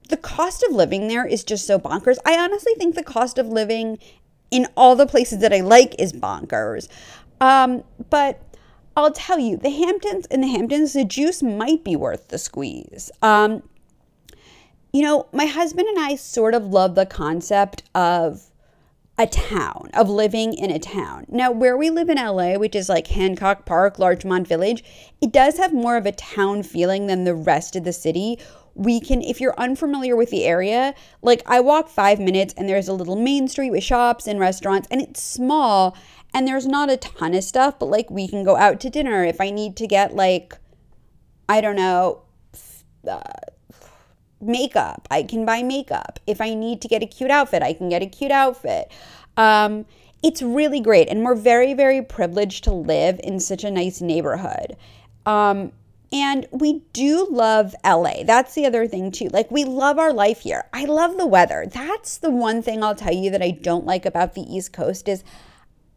the 0.09 0.15
cost 0.15 0.61
of 0.61 0.75
living 0.75 1.07
there 1.07 1.25
is 1.25 1.43
just 1.43 1.65
so 1.65 1.79
bonkers. 1.79 2.17
I 2.23 2.37
honestly 2.37 2.73
think 2.77 2.93
the 2.93 3.01
cost 3.01 3.39
of 3.39 3.47
living 3.47 3.97
in 4.51 4.67
all 4.77 4.95
the 4.95 5.07
places 5.07 5.39
that 5.39 5.51
I 5.51 5.61
like 5.61 5.99
is 5.99 6.13
bonkers. 6.13 6.87
Um, 7.41 7.83
but 8.11 8.39
I'll 8.95 9.11
tell 9.11 9.39
you, 9.39 9.57
the 9.57 9.71
Hamptons, 9.71 10.27
in 10.27 10.41
the 10.41 10.49
Hamptons, 10.49 10.93
the 10.93 11.03
juice 11.03 11.41
might 11.41 11.83
be 11.83 11.95
worth 11.95 12.27
the 12.27 12.37
squeeze. 12.37 13.09
Um, 13.23 13.63
you 14.93 15.01
know, 15.01 15.25
my 15.33 15.47
husband 15.47 15.87
and 15.87 15.97
I 15.97 16.15
sort 16.15 16.53
of 16.53 16.67
love 16.67 16.93
the 16.93 17.07
concept 17.07 17.81
of 17.95 18.51
a 19.19 19.25
town, 19.25 19.89
of 19.93 20.09
living 20.09 20.53
in 20.53 20.69
a 20.69 20.77
town. 20.77 21.25
Now, 21.27 21.51
where 21.51 21.75
we 21.75 21.89
live 21.89 22.09
in 22.09 22.17
LA, 22.17 22.53
which 22.53 22.75
is 22.75 22.87
like 22.87 23.07
Hancock 23.07 23.65
Park, 23.65 23.97
Larchmont 23.97 24.47
Village, 24.47 24.83
it 25.21 25.31
does 25.31 25.57
have 25.57 25.73
more 25.73 25.97
of 25.97 26.05
a 26.05 26.11
town 26.11 26.61
feeling 26.61 27.07
than 27.07 27.23
the 27.23 27.33
rest 27.33 27.75
of 27.75 27.83
the 27.83 27.93
city. 27.93 28.39
We 28.75 28.99
can, 28.99 29.23
if 29.23 29.41
you're 29.41 29.59
unfamiliar 29.59 30.15
with 30.15 30.29
the 30.29 30.45
area, 30.45 30.93
like 31.23 31.41
I 31.47 31.59
walk 31.61 31.89
five 31.89 32.19
minutes 32.19 32.53
and 32.55 32.69
there's 32.69 32.87
a 32.87 32.93
little 32.93 33.15
main 33.15 33.47
street 33.47 33.71
with 33.71 33.83
shops 33.83 34.27
and 34.27 34.39
restaurants, 34.39 34.87
and 34.91 35.01
it's 35.01 35.21
small 35.21 35.97
and 36.33 36.47
there's 36.47 36.67
not 36.67 36.91
a 36.91 36.97
ton 36.97 37.33
of 37.33 37.43
stuff, 37.43 37.79
but 37.79 37.87
like 37.87 38.11
we 38.11 38.27
can 38.27 38.43
go 38.43 38.55
out 38.55 38.79
to 38.81 38.89
dinner 38.89 39.23
if 39.23 39.41
I 39.41 39.49
need 39.49 39.75
to 39.77 39.87
get 39.87 40.15
like, 40.15 40.57
I 41.49 41.61
don't 41.61 41.75
know, 41.75 42.23
uh, 43.09 43.21
makeup. 44.41 45.07
I 45.09 45.23
can 45.23 45.45
buy 45.45 45.63
makeup. 45.63 46.19
If 46.27 46.41
I 46.41 46.53
need 46.53 46.81
to 46.81 46.87
get 46.87 47.03
a 47.03 47.07
cute 47.07 47.31
outfit, 47.31 47.63
I 47.63 47.73
can 47.73 47.89
get 47.89 48.01
a 48.01 48.07
cute 48.07 48.31
outfit. 48.31 48.91
Um, 49.35 49.85
it's 50.23 50.41
really 50.41 50.79
great. 50.79 51.09
And 51.09 51.23
we're 51.23 51.35
very, 51.35 51.73
very 51.73 52.01
privileged 52.01 52.63
to 52.65 52.73
live 52.73 53.19
in 53.23 53.39
such 53.39 53.63
a 53.63 53.71
nice 53.71 54.01
neighborhood. 54.01 54.75
Um, 55.25 55.71
and 56.11 56.47
we 56.51 56.83
do 56.93 57.27
love 57.29 57.75
LA. 57.83 58.23
That's 58.23 58.55
the 58.55 58.65
other 58.65 58.87
thing, 58.87 59.11
too. 59.11 59.27
Like, 59.27 59.51
we 59.51 59.65
love 59.65 59.99
our 59.99 60.13
life 60.13 60.41
here. 60.41 60.65
I 60.71 60.85
love 60.85 61.17
the 61.17 61.25
weather. 61.25 61.65
That's 61.69 62.17
the 62.17 62.31
one 62.31 62.61
thing 62.61 62.83
I'll 62.83 62.95
tell 62.95 63.13
you 63.13 63.29
that 63.31 63.41
I 63.41 63.51
don't 63.51 63.85
like 63.85 64.05
about 64.05 64.33
the 64.33 64.41
East 64.41 64.71
Coast 64.71 65.09
is, 65.09 65.23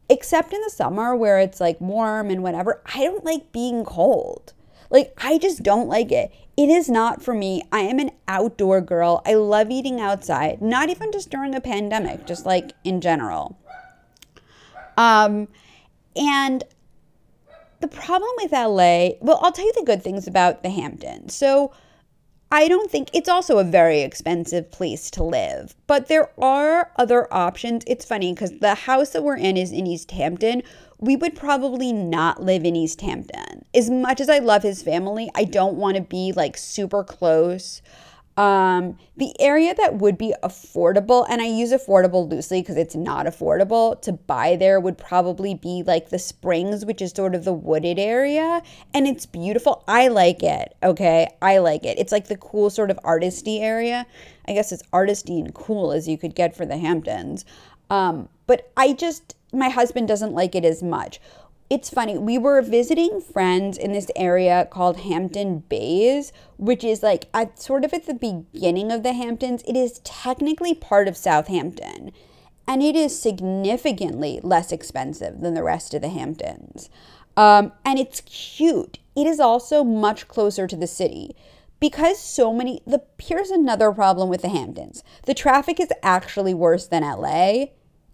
except 0.08 0.52
in 0.52 0.60
the 0.62 0.70
summer 0.70 1.14
where 1.14 1.38
it's 1.38 1.60
like 1.60 1.80
warm 1.80 2.28
and 2.30 2.42
whatever, 2.42 2.82
I 2.92 3.04
don't 3.04 3.24
like 3.24 3.52
being 3.52 3.84
cold. 3.84 4.52
Like, 4.90 5.14
I 5.18 5.38
just 5.38 5.62
don't 5.62 5.88
like 5.88 6.10
it. 6.10 6.32
It 6.60 6.68
is 6.68 6.90
not 6.90 7.22
for 7.22 7.32
me. 7.32 7.62
I 7.72 7.80
am 7.80 7.98
an 7.98 8.10
outdoor 8.28 8.82
girl. 8.82 9.22
I 9.24 9.32
love 9.32 9.70
eating 9.70 9.98
outside, 9.98 10.60
not 10.60 10.90
even 10.90 11.10
just 11.10 11.30
during 11.30 11.54
a 11.54 11.60
pandemic, 11.60 12.26
just 12.26 12.44
like 12.44 12.72
in 12.84 13.00
general. 13.00 13.58
Um, 14.98 15.48
and 16.14 16.62
the 17.80 17.88
problem 17.88 18.30
with 18.42 18.52
LA, 18.52 19.12
well, 19.22 19.38
I'll 19.40 19.52
tell 19.52 19.64
you 19.64 19.72
the 19.74 19.86
good 19.86 20.02
things 20.04 20.26
about 20.26 20.62
the 20.62 20.68
Hamptons. 20.68 21.34
So, 21.34 21.72
I 22.52 22.66
don't 22.66 22.90
think 22.90 23.10
it's 23.12 23.28
also 23.28 23.58
a 23.58 23.64
very 23.64 24.00
expensive 24.00 24.72
place 24.72 25.08
to 25.12 25.22
live, 25.22 25.76
but 25.86 26.08
there 26.08 26.30
are 26.40 26.90
other 26.96 27.32
options. 27.32 27.84
It's 27.86 28.04
funny 28.04 28.32
because 28.32 28.58
the 28.58 28.74
house 28.74 29.10
that 29.10 29.22
we're 29.22 29.36
in 29.36 29.56
is 29.56 29.70
in 29.70 29.86
East 29.86 30.10
Hampton, 30.10 30.64
we 30.98 31.14
would 31.14 31.36
probably 31.36 31.92
not 31.92 32.42
live 32.42 32.64
in 32.64 32.74
East 32.74 33.02
Hampton. 33.02 33.64
As 33.72 33.88
much 33.88 34.20
as 34.20 34.28
I 34.28 34.40
love 34.40 34.64
his 34.64 34.82
family, 34.82 35.30
I 35.36 35.44
don't 35.44 35.76
want 35.76 35.96
to 35.96 36.02
be 36.02 36.32
like 36.32 36.56
super 36.56 37.04
close. 37.04 37.82
Um, 38.36 38.96
the 39.16 39.38
area 39.40 39.74
that 39.74 39.96
would 39.96 40.16
be 40.16 40.34
affordable, 40.42 41.26
and 41.28 41.42
I 41.42 41.46
use 41.46 41.72
affordable 41.72 42.30
loosely 42.30 42.62
because 42.62 42.76
it's 42.76 42.94
not 42.94 43.26
affordable 43.26 44.00
to 44.02 44.12
buy 44.12 44.56
there, 44.56 44.80
would 44.80 44.96
probably 44.96 45.54
be 45.54 45.82
like 45.86 46.08
the 46.08 46.18
Springs, 46.18 46.86
which 46.86 47.02
is 47.02 47.10
sort 47.10 47.34
of 47.34 47.44
the 47.44 47.52
wooded 47.52 47.98
area, 47.98 48.62
and 48.94 49.06
it's 49.06 49.26
beautiful. 49.26 49.84
I 49.86 50.08
like 50.08 50.42
it. 50.42 50.74
Okay, 50.82 51.28
I 51.42 51.58
like 51.58 51.84
it. 51.84 51.98
It's 51.98 52.12
like 52.12 52.28
the 52.28 52.36
cool 52.36 52.70
sort 52.70 52.90
of 52.90 52.98
artisty 53.04 53.60
area. 53.60 54.06
I 54.48 54.52
guess 54.52 54.72
it's 54.72 54.84
artisty 54.92 55.38
and 55.38 55.54
cool 55.54 55.92
as 55.92 56.08
you 56.08 56.16
could 56.16 56.34
get 56.34 56.56
for 56.56 56.64
the 56.64 56.78
Hamptons. 56.78 57.44
Um, 57.90 58.28
but 58.46 58.70
I 58.76 58.92
just 58.94 59.34
my 59.52 59.68
husband 59.68 60.08
doesn't 60.08 60.32
like 60.32 60.54
it 60.54 60.64
as 60.64 60.82
much. 60.82 61.20
It's 61.70 61.88
funny, 61.88 62.18
we 62.18 62.36
were 62.36 62.62
visiting 62.62 63.20
friends 63.20 63.78
in 63.78 63.92
this 63.92 64.10
area 64.16 64.66
called 64.68 65.02
Hampton 65.02 65.60
Bays, 65.68 66.32
which 66.56 66.82
is 66.82 67.00
like 67.00 67.26
at 67.32 67.60
sort 67.60 67.84
of 67.84 67.94
at 67.94 68.06
the 68.06 68.14
beginning 68.14 68.90
of 68.90 69.04
the 69.04 69.12
Hamptons. 69.12 69.62
It 69.68 69.76
is 69.76 70.00
technically 70.00 70.74
part 70.74 71.06
of 71.06 71.16
Southampton, 71.16 72.10
and 72.66 72.82
it 72.82 72.96
is 72.96 73.16
significantly 73.16 74.40
less 74.42 74.72
expensive 74.72 75.42
than 75.42 75.54
the 75.54 75.62
rest 75.62 75.94
of 75.94 76.02
the 76.02 76.08
Hamptons. 76.08 76.90
Um, 77.36 77.70
and 77.84 78.00
it's 78.00 78.20
cute. 78.22 78.98
It 79.14 79.28
is 79.28 79.38
also 79.38 79.84
much 79.84 80.26
closer 80.26 80.66
to 80.66 80.76
the 80.76 80.88
city 80.88 81.36
because 81.78 82.18
so 82.18 82.52
many 82.52 82.80
the 82.84 83.04
here's 83.16 83.50
another 83.50 83.92
problem 83.92 84.28
with 84.28 84.42
the 84.42 84.48
Hamptons. 84.48 85.04
The 85.24 85.34
traffic 85.34 85.78
is 85.78 85.92
actually 86.02 86.52
worse 86.52 86.88
than 86.88 87.04
LA. 87.04 87.66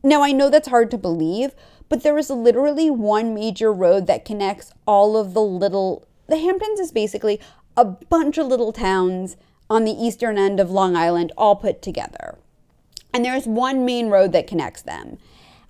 Now, 0.07 0.23
I 0.23 0.31
know 0.31 0.51
that's 0.51 0.69
hard 0.69 0.93
to 0.93 0.99
believe, 0.99 1.53
but 1.89 2.03
there 2.03 2.19
is 2.19 2.31
literally 2.31 2.91
one 2.91 3.35
major 3.35 3.73
road 3.73 4.07
that 4.07 4.25
connects 4.25 4.73
all 4.87 5.17
of 5.17 5.35
the 5.35 5.43
little. 5.43 6.07
The 6.27 6.39
Hamptons 6.39 6.81
is 6.81 6.93
basically 6.93 7.41
a 7.77 7.85
bunch 7.85 8.39
of 8.39 8.47
little 8.47 8.73
towns 8.73 9.37
on 9.69 9.85
the 9.85 9.93
eastern 9.93 10.39
end 10.39 10.61
of 10.61 10.71
Long 10.71 10.97
Island 10.97 11.33
all 11.37 11.57
put 11.57 11.83
together. 11.83 12.39
And 13.13 13.25
there's 13.25 13.47
one 13.47 13.85
main 13.85 14.09
road 14.09 14.33
that 14.33 14.47
connects 14.47 14.83
them. 14.83 15.19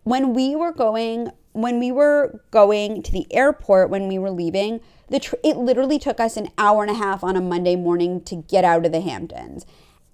When 0.04 0.35
we 0.35 0.56
were 0.56 0.73
going 0.73 1.30
when 1.52 1.78
we 1.78 1.90
were 1.90 2.42
going 2.50 3.02
to 3.02 3.11
the 3.11 3.26
airport 3.32 3.88
when 3.88 4.08
we 4.08 4.18
were 4.18 4.30
leaving, 4.30 4.78
the 5.08 5.18
tr- 5.18 5.37
it 5.42 5.56
literally 5.56 5.99
took 5.99 6.20
us 6.20 6.37
an 6.37 6.50
hour 6.58 6.82
and 6.82 6.90
a 6.90 6.99
half 6.99 7.25
on 7.25 7.35
a 7.35 7.40
Monday 7.40 7.76
morning 7.76 8.20
to 8.25 8.37
get 8.37 8.62
out 8.62 8.85
of 8.85 8.92
the 8.92 9.00
Hamptons. 9.00 9.64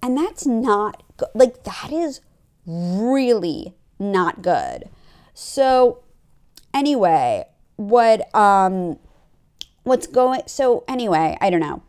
And 0.01 0.17
that's 0.17 0.45
not 0.45 1.03
like 1.33 1.63
that 1.63 1.91
is 1.91 2.21
really 2.65 3.73
not 3.99 4.41
good. 4.41 4.89
So 5.33 6.03
anyway, 6.73 7.45
what 7.75 8.33
um 8.35 8.97
what's 9.83 10.07
going 10.07 10.41
so 10.47 10.83
anyway, 10.87 11.37
I 11.41 11.49
don't 11.49 11.59
know. 11.59 11.81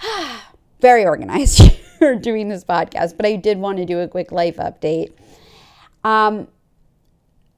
Very 0.80 1.04
organized 1.04 1.72
for 1.98 2.14
doing 2.14 2.48
this 2.48 2.64
podcast, 2.64 3.16
but 3.16 3.26
I 3.26 3.36
did 3.36 3.58
want 3.58 3.78
to 3.78 3.84
do 3.84 4.00
a 4.00 4.08
quick 4.08 4.32
life 4.32 4.56
update. 4.56 5.12
Um 6.04 6.48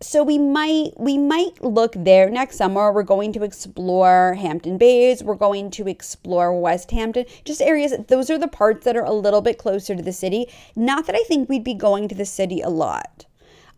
so 0.01 0.25
we 0.25 0.37
might 0.37 0.99
we 0.99 1.17
might 1.17 1.63
look 1.63 1.95
there 1.97 2.29
next 2.29 2.57
summer. 2.57 2.93
We're 2.93 3.05
going 3.05 3.33
to 3.35 3.45
explore 3.45 4.35
hampton 4.35 4.77
bays. 4.77 5.23
We're 5.23 5.37
going 5.37 5.71
to 5.73 5.87
explore 5.87 6.59
west 6.59 6.91
hampton. 6.91 7.27
Just 7.45 7.63
areas 7.63 7.95
those 8.09 8.29
are 8.29 8.39
the 8.39 8.49
parts 8.49 8.85
that 8.85 8.97
are 8.97 9.05
a 9.05 9.13
little 9.13 9.43
bit 9.43 9.59
closer 9.59 9.95
to 9.95 10.03
the 10.03 10.13
city. 10.13 10.49
Not 10.75 11.07
that 11.07 11.15
i 11.15 11.23
think 11.29 11.49
we'd 11.49 11.63
be 11.63 11.75
going 11.75 12.09
to 12.09 12.15
the 12.15 12.25
city 12.25 12.61
a 12.61 12.69
lot. 12.69 13.27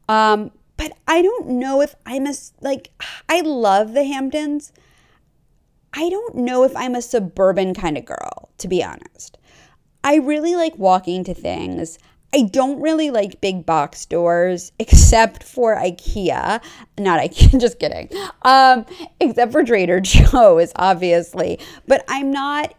Um, 0.09 0.51
but 0.77 0.93
I 1.07 1.23
don't 1.23 1.49
know 1.49 1.81
if 1.81 1.95
I'm 2.05 2.27
a, 2.27 2.35
like, 2.61 2.91
I 3.29 3.41
love 3.41 3.95
the 3.95 4.05
Hamptons. 4.05 4.73
I 5.93 6.09
don't 6.09 6.35
know 6.35 6.65
if 6.65 6.77
I'm 6.77 6.95
a 6.95 7.03
suburban 7.03 7.75
kind 7.75 7.97
of 7.97 8.05
girl, 8.05 8.51
to 8.59 8.69
be 8.69 8.83
honest. 8.83 9.39
I 10.03 10.17
really 10.17 10.57
like 10.57 10.77
walking 10.77 11.25
to 11.25 11.35
things. 11.35 11.99
I 12.35 12.43
don't 12.43 12.81
really 12.81 13.11
like 13.11 13.41
big 13.41 13.65
box 13.65 14.01
stores 14.01 14.73
except 14.79 15.45
for 15.45 15.77
IKEA. 15.77 16.61
Not 16.99 17.21
IKEA, 17.21 17.61
just 17.61 17.79
kidding. 17.79 18.09
Um, 18.43 18.85
except 19.21 19.53
for 19.53 19.63
Trader 19.63 20.01
Joe's, 20.03 20.73
obviously. 20.77 21.61
But 21.87 22.05
I'm 22.09 22.33
not, 22.33 22.75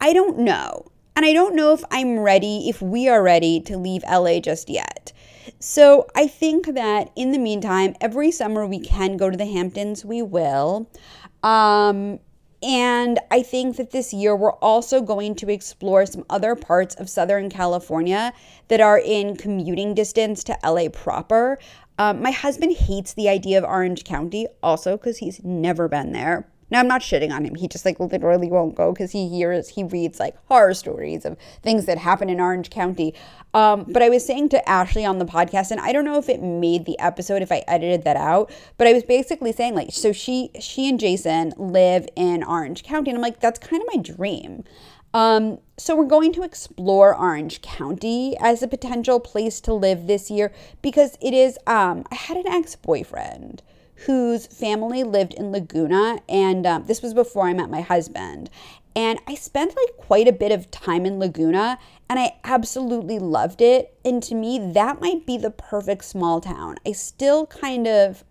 I 0.00 0.12
don't 0.12 0.38
know. 0.38 0.86
And 1.14 1.24
I 1.24 1.32
don't 1.32 1.54
know 1.54 1.72
if 1.72 1.82
I'm 1.90 2.18
ready, 2.18 2.68
if 2.68 2.82
we 2.82 3.08
are 3.08 3.22
ready 3.22 3.60
to 3.62 3.78
leave 3.78 4.02
LA 4.10 4.40
just 4.40 4.68
yet. 4.68 5.12
So 5.58 6.06
I 6.14 6.26
think 6.26 6.74
that 6.74 7.10
in 7.16 7.32
the 7.32 7.38
meantime, 7.38 7.94
every 8.00 8.30
summer 8.30 8.66
we 8.66 8.80
can 8.80 9.16
go 9.16 9.30
to 9.30 9.36
the 9.36 9.46
Hamptons, 9.46 10.04
we 10.04 10.22
will. 10.22 10.90
Um, 11.42 12.20
and 12.62 13.18
I 13.30 13.42
think 13.42 13.76
that 13.76 13.90
this 13.90 14.12
year 14.12 14.34
we're 14.34 14.52
also 14.54 15.00
going 15.00 15.34
to 15.36 15.50
explore 15.50 16.06
some 16.06 16.24
other 16.30 16.54
parts 16.54 16.94
of 16.96 17.08
Southern 17.08 17.48
California 17.48 18.32
that 18.68 18.80
are 18.80 18.98
in 18.98 19.36
commuting 19.36 19.94
distance 19.94 20.42
to 20.44 20.58
LA 20.64 20.88
proper. 20.88 21.58
Um, 21.98 22.22
my 22.22 22.30
husband 22.30 22.76
hates 22.76 23.14
the 23.14 23.28
idea 23.28 23.58
of 23.58 23.64
Orange 23.64 24.04
County, 24.04 24.46
also 24.62 24.96
because 24.96 25.18
he's 25.18 25.42
never 25.44 25.88
been 25.88 26.12
there. 26.12 26.48
Now 26.70 26.80
I'm 26.80 26.88
not 26.88 27.00
shitting 27.00 27.32
on 27.32 27.44
him. 27.44 27.54
He 27.54 27.68
just 27.68 27.84
like 27.84 28.00
literally 28.00 28.48
won't 28.48 28.74
go 28.74 28.92
because 28.92 29.12
he 29.12 29.28
hears 29.28 29.68
he 29.68 29.84
reads 29.84 30.18
like 30.18 30.36
horror 30.46 30.74
stories 30.74 31.24
of 31.24 31.36
things 31.62 31.86
that 31.86 31.98
happen 31.98 32.28
in 32.28 32.40
Orange 32.40 32.70
County. 32.70 33.14
Um, 33.54 33.86
but 33.88 34.02
I 34.02 34.08
was 34.08 34.24
saying 34.24 34.50
to 34.50 34.68
Ashley 34.68 35.04
on 35.04 35.18
the 35.18 35.24
podcast, 35.24 35.70
and 35.70 35.80
I 35.80 35.92
don't 35.92 36.04
know 36.04 36.18
if 36.18 36.28
it 36.28 36.42
made 36.42 36.84
the 36.84 36.98
episode 36.98 37.42
if 37.42 37.52
I 37.52 37.64
edited 37.68 38.04
that 38.04 38.16
out, 38.16 38.52
but 38.76 38.86
I 38.86 38.92
was 38.92 39.04
basically 39.04 39.52
saying 39.52 39.74
like, 39.74 39.92
so 39.92 40.12
she 40.12 40.50
she 40.60 40.88
and 40.88 40.98
Jason 40.98 41.52
live 41.56 42.08
in 42.16 42.42
Orange 42.42 42.82
County, 42.82 43.10
and 43.10 43.18
I'm 43.18 43.22
like, 43.22 43.40
that's 43.40 43.58
kind 43.58 43.82
of 43.82 43.88
my 43.94 44.02
dream. 44.02 44.64
Um, 45.14 45.60
so 45.78 45.96
we're 45.96 46.04
going 46.04 46.32
to 46.34 46.42
explore 46.42 47.16
Orange 47.16 47.62
County 47.62 48.36
as 48.38 48.62
a 48.62 48.68
potential 48.68 49.18
place 49.20 49.60
to 49.62 49.72
live 49.72 50.06
this 50.06 50.30
year 50.30 50.52
because 50.82 51.16
it 51.22 51.32
is. 51.32 51.58
Um, 51.66 52.04
I 52.10 52.16
had 52.16 52.36
an 52.36 52.48
ex 52.48 52.76
boyfriend 52.76 53.62
whose 54.04 54.46
family 54.46 55.02
lived 55.02 55.34
in 55.34 55.52
Laguna, 55.52 56.18
and 56.28 56.66
um, 56.66 56.84
this 56.86 57.02
was 57.02 57.14
before 57.14 57.48
I 57.48 57.54
met 57.54 57.70
my 57.70 57.80
husband. 57.80 58.50
And 58.94 59.18
I 59.26 59.34
spent 59.34 59.76
like 59.76 59.96
quite 59.98 60.26
a 60.26 60.32
bit 60.32 60.52
of 60.52 60.70
time 60.70 61.04
in 61.04 61.18
Laguna, 61.18 61.78
and 62.08 62.18
I 62.18 62.36
absolutely 62.44 63.18
loved 63.18 63.60
it. 63.60 63.94
And 64.04 64.22
to 64.22 64.34
me, 64.34 64.58
that 64.72 65.00
might 65.00 65.26
be 65.26 65.36
the 65.36 65.50
perfect 65.50 66.04
small 66.04 66.40
town. 66.40 66.76
I 66.86 66.92
still 66.92 67.46
kind 67.46 67.86
of, 67.86 68.24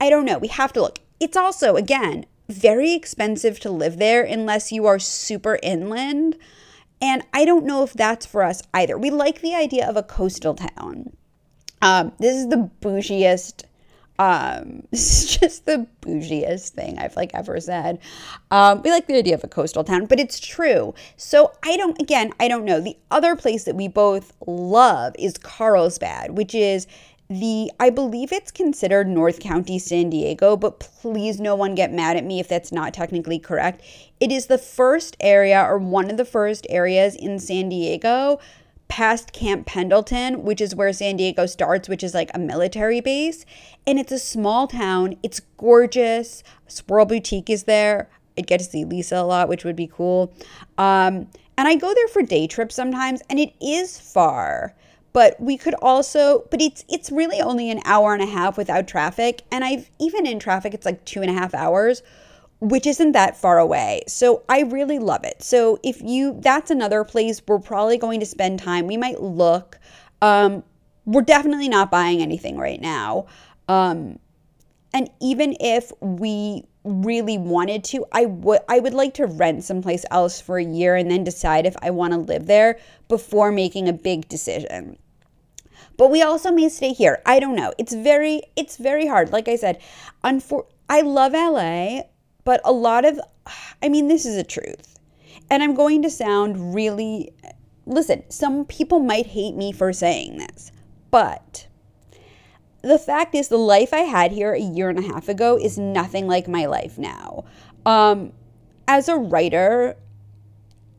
I 0.00 0.10
don't 0.10 0.26
know. 0.26 0.38
We 0.38 0.48
have 0.48 0.72
to 0.74 0.82
look. 0.82 0.98
It's 1.20 1.36
also, 1.36 1.76
again, 1.76 2.26
very 2.48 2.92
expensive 2.92 3.60
to 3.60 3.70
live 3.70 3.98
there 3.98 4.22
unless 4.22 4.72
you 4.72 4.86
are 4.86 4.98
super 4.98 5.58
inland. 5.62 6.36
And 7.00 7.22
I 7.32 7.46
don't 7.46 7.64
know 7.64 7.82
if 7.82 7.94
that's 7.94 8.26
for 8.26 8.42
us 8.42 8.62
either. 8.74 8.98
We 8.98 9.10
like 9.10 9.40
the 9.40 9.54
idea 9.54 9.88
of 9.88 9.96
a 9.96 10.02
coastal 10.02 10.54
town. 10.54 11.16
Um, 11.80 12.12
this 12.18 12.36
is 12.36 12.48
the 12.48 12.70
bougiest. 12.82 13.64
Um, 14.20 14.82
is 14.92 15.38
just 15.38 15.64
the 15.64 15.86
bougiest 16.02 16.68
thing 16.68 16.98
I've 16.98 17.16
like 17.16 17.30
ever 17.32 17.58
said. 17.58 17.98
Um, 18.50 18.82
we 18.82 18.90
like 18.90 19.06
the 19.06 19.16
idea 19.16 19.34
of 19.34 19.42
a 19.42 19.48
coastal 19.48 19.82
town, 19.82 20.04
but 20.04 20.20
it's 20.20 20.38
true. 20.38 20.94
So 21.16 21.52
I 21.64 21.78
don't. 21.78 22.00
Again, 22.00 22.32
I 22.38 22.46
don't 22.46 22.66
know. 22.66 22.80
The 22.80 22.98
other 23.10 23.34
place 23.34 23.64
that 23.64 23.76
we 23.76 23.88
both 23.88 24.34
love 24.46 25.14
is 25.18 25.38
Carlsbad, 25.38 26.36
which 26.36 26.54
is 26.54 26.86
the 27.30 27.70
I 27.80 27.88
believe 27.88 28.30
it's 28.30 28.50
considered 28.50 29.08
North 29.08 29.40
County 29.40 29.78
San 29.78 30.10
Diego, 30.10 30.54
but 30.54 30.80
please 30.80 31.40
no 31.40 31.54
one 31.54 31.74
get 31.74 31.90
mad 31.90 32.18
at 32.18 32.24
me 32.24 32.40
if 32.40 32.48
that's 32.48 32.72
not 32.72 32.92
technically 32.92 33.38
correct. 33.38 33.82
It 34.20 34.30
is 34.30 34.46
the 34.46 34.58
first 34.58 35.16
area 35.18 35.62
or 35.62 35.78
one 35.78 36.10
of 36.10 36.18
the 36.18 36.26
first 36.26 36.66
areas 36.68 37.14
in 37.14 37.38
San 37.38 37.70
Diego 37.70 38.38
past 38.90 39.32
Camp 39.32 39.66
Pendleton, 39.66 40.42
which 40.42 40.60
is 40.60 40.74
where 40.74 40.92
San 40.92 41.16
Diego 41.16 41.46
starts, 41.46 41.88
which 41.88 42.02
is 42.02 42.12
like 42.12 42.30
a 42.34 42.38
military 42.38 43.00
base, 43.00 43.46
and 43.86 43.98
it's 43.98 44.12
a 44.12 44.18
small 44.18 44.66
town. 44.66 45.16
It's 45.22 45.40
gorgeous. 45.56 46.42
Swirl 46.66 47.06
Boutique 47.06 47.48
is 47.48 47.64
there. 47.64 48.10
I'd 48.36 48.46
get 48.46 48.58
to 48.58 48.64
see 48.64 48.84
Lisa 48.84 49.16
a 49.16 49.22
lot, 49.22 49.48
which 49.48 49.64
would 49.64 49.76
be 49.76 49.86
cool. 49.86 50.34
Um, 50.76 51.28
and 51.56 51.68
I 51.68 51.76
go 51.76 51.94
there 51.94 52.08
for 52.08 52.22
day 52.22 52.46
trips 52.46 52.74
sometimes, 52.74 53.22
and 53.30 53.38
it 53.38 53.54
is 53.60 53.98
far 53.98 54.74
but 55.12 55.40
we 55.40 55.56
could 55.56 55.74
also 55.82 56.44
but 56.50 56.60
it's 56.60 56.84
it's 56.88 57.10
really 57.10 57.40
only 57.40 57.70
an 57.70 57.80
hour 57.84 58.14
and 58.14 58.22
a 58.22 58.26
half 58.26 58.56
without 58.56 58.86
traffic 58.86 59.42
and 59.50 59.64
i've 59.64 59.90
even 59.98 60.26
in 60.26 60.38
traffic 60.38 60.74
it's 60.74 60.86
like 60.86 61.04
two 61.04 61.20
and 61.20 61.30
a 61.30 61.34
half 61.34 61.54
hours 61.54 62.02
which 62.60 62.86
isn't 62.86 63.12
that 63.12 63.36
far 63.36 63.58
away. 63.58 64.02
So 64.06 64.42
i 64.48 64.60
really 64.60 64.98
love 64.98 65.24
it. 65.24 65.42
So 65.42 65.78
if 65.82 66.00
you 66.02 66.36
that's 66.40 66.70
another 66.70 67.04
place 67.04 67.42
we're 67.46 67.58
probably 67.58 67.98
going 67.98 68.20
to 68.20 68.26
spend 68.26 68.58
time. 68.58 68.86
We 68.86 68.96
might 68.96 69.20
look 69.20 69.78
um 70.22 70.62
we're 71.06 71.22
definitely 71.22 71.68
not 71.68 71.90
buying 71.90 72.20
anything 72.20 72.58
right 72.58 72.80
now. 72.80 73.26
Um 73.68 74.18
and 74.92 75.10
even 75.20 75.56
if 75.60 75.92
we 76.00 76.64
really 76.82 77.36
wanted 77.36 77.84
to 77.84 78.06
i 78.12 78.24
would 78.24 78.60
i 78.68 78.80
would 78.80 78.94
like 78.94 79.12
to 79.12 79.26
rent 79.26 79.62
someplace 79.62 80.02
else 80.10 80.40
for 80.40 80.58
a 80.58 80.64
year 80.64 80.96
and 80.96 81.10
then 81.10 81.22
decide 81.22 81.66
if 81.66 81.76
i 81.82 81.90
want 81.90 82.10
to 82.14 82.18
live 82.18 82.46
there 82.46 82.78
before 83.08 83.52
making 83.52 83.88
a 83.88 83.92
big 83.92 84.28
decision. 84.28 84.96
But 85.98 86.10
we 86.10 86.22
also 86.22 86.50
may 86.50 86.70
stay 86.70 86.94
here. 86.94 87.20
I 87.26 87.40
don't 87.40 87.54
know. 87.54 87.74
It's 87.76 87.92
very 87.92 88.42
it's 88.56 88.76
very 88.76 89.06
hard. 89.06 89.32
Like 89.32 89.48
i 89.48 89.56
said 89.56 89.80
unfor- 90.24 90.66
i 90.88 91.00
love 91.02 91.32
la 91.32 92.02
but 92.50 92.60
a 92.64 92.72
lot 92.72 93.04
of 93.04 93.20
i 93.80 93.88
mean 93.88 94.08
this 94.08 94.26
is 94.26 94.36
a 94.36 94.42
truth 94.42 94.98
and 95.48 95.62
i'm 95.62 95.74
going 95.74 96.02
to 96.02 96.10
sound 96.10 96.74
really 96.74 97.32
listen 97.86 98.24
some 98.28 98.64
people 98.64 98.98
might 98.98 99.26
hate 99.26 99.54
me 99.54 99.70
for 99.70 99.92
saying 99.92 100.38
this 100.38 100.72
but 101.12 101.68
the 102.82 102.98
fact 102.98 103.34
is, 103.34 103.48
the 103.48 103.58
life 103.58 103.92
I 103.92 104.00
had 104.00 104.32
here 104.32 104.54
a 104.54 104.60
year 104.60 104.88
and 104.88 104.98
a 104.98 105.02
half 105.02 105.28
ago 105.28 105.58
is 105.58 105.78
nothing 105.78 106.26
like 106.26 106.48
my 106.48 106.66
life 106.66 106.96
now. 106.96 107.44
Um, 107.84 108.32
as 108.88 109.08
a 109.08 109.16
writer, 109.16 109.96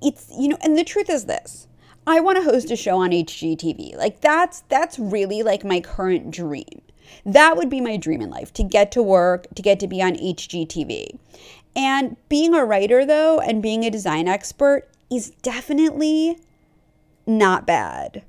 it's 0.01 0.31
you 0.37 0.49
know, 0.49 0.57
and 0.61 0.77
the 0.77 0.83
truth 0.83 1.09
is 1.09 1.25
this: 1.25 1.67
I 2.05 2.19
want 2.19 2.37
to 2.37 2.43
host 2.43 2.69
a 2.71 2.75
show 2.75 2.97
on 2.97 3.11
HGTV. 3.11 3.97
Like 3.97 4.21
that's 4.21 4.61
that's 4.69 4.99
really 4.99 5.41
like 5.43 5.63
my 5.63 5.79
current 5.79 6.31
dream. 6.31 6.81
That 7.25 7.57
would 7.57 7.69
be 7.69 7.81
my 7.81 7.97
dream 7.97 8.21
in 8.21 8.29
life 8.29 8.53
to 8.53 8.63
get 8.63 8.91
to 8.93 9.03
work, 9.03 9.47
to 9.55 9.61
get 9.61 9.79
to 9.81 9.87
be 9.87 10.01
on 10.01 10.15
HGTV. 10.15 11.17
And 11.75 12.17
being 12.29 12.53
a 12.53 12.65
writer 12.65 13.05
though 13.05 13.39
and 13.39 13.61
being 13.61 13.83
a 13.83 13.89
design 13.89 14.27
expert 14.27 14.89
is 15.09 15.31
definitely 15.41 16.37
not 17.25 17.67
bad. 17.67 18.23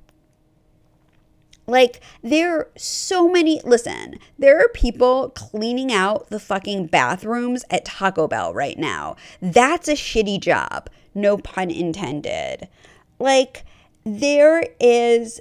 Like, 1.66 2.00
there 2.22 2.56
are 2.56 2.68
so 2.76 3.28
many. 3.28 3.60
Listen, 3.64 4.18
there 4.38 4.58
are 4.58 4.68
people 4.68 5.30
cleaning 5.30 5.92
out 5.92 6.28
the 6.28 6.40
fucking 6.40 6.86
bathrooms 6.88 7.64
at 7.70 7.84
Taco 7.84 8.26
Bell 8.26 8.52
right 8.52 8.78
now. 8.78 9.16
That's 9.40 9.88
a 9.88 9.92
shitty 9.92 10.40
job. 10.40 10.90
No 11.14 11.38
pun 11.38 11.70
intended. 11.70 12.68
Like, 13.18 13.64
there 14.04 14.66
is. 14.80 15.40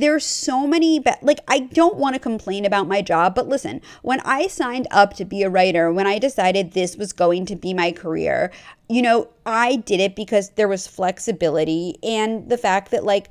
There's 0.00 0.24
so 0.24 0.66
many, 0.66 0.98
be- 0.98 1.10
like, 1.22 1.40
I 1.46 1.60
don't 1.60 1.96
want 1.96 2.14
to 2.14 2.20
complain 2.20 2.64
about 2.64 2.88
my 2.88 3.02
job, 3.02 3.34
but 3.34 3.48
listen, 3.48 3.82
when 4.02 4.20
I 4.20 4.46
signed 4.46 4.88
up 4.90 5.14
to 5.14 5.24
be 5.24 5.42
a 5.42 5.50
writer, 5.50 5.92
when 5.92 6.06
I 6.06 6.18
decided 6.18 6.72
this 6.72 6.96
was 6.96 7.12
going 7.12 7.44
to 7.46 7.56
be 7.56 7.74
my 7.74 7.92
career, 7.92 8.50
you 8.88 9.02
know, 9.02 9.28
I 9.44 9.76
did 9.76 10.00
it 10.00 10.16
because 10.16 10.50
there 10.50 10.68
was 10.68 10.86
flexibility 10.86 11.96
and 12.02 12.48
the 12.48 12.58
fact 12.58 12.90
that, 12.92 13.04
like, 13.04 13.28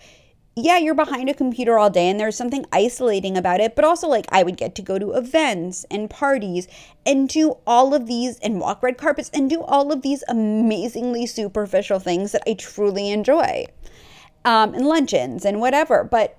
yeah, 0.56 0.78
you're 0.78 0.96
behind 0.96 1.30
a 1.30 1.34
computer 1.34 1.78
all 1.78 1.90
day 1.90 2.10
and 2.10 2.20
there's 2.20 2.36
something 2.36 2.66
isolating 2.72 3.38
about 3.38 3.62
it, 3.62 3.76
but 3.76 3.86
also 3.86 4.08
like 4.08 4.26
I 4.30 4.44
would 4.44 4.58
get 4.58 4.76
to 4.76 4.82
go 4.82 5.00
to 5.00 5.14
events 5.14 5.86
and 5.90 6.10
parties 6.10 6.68
and 7.06 7.30
do 7.30 7.58
all 7.66 7.94
of 7.94 8.08
these 8.08 8.38
and 8.40 8.60
walk 8.60 8.84
red 8.84 8.98
carpets 8.98 9.30
and 9.34 9.50
do 9.50 9.62
all 9.62 9.92
of 9.92 10.02
these 10.02 10.24
amazingly 10.28 11.26
superficial 11.26 12.00
things 12.00 12.34
that 12.34 12.44
I 12.48 12.54
truly 12.54 13.10
enjoy. 13.12 13.66
Um, 14.46 14.74
and 14.74 14.86
luncheons 14.86 15.46
and 15.46 15.60
whatever. 15.60 16.04
But 16.04 16.39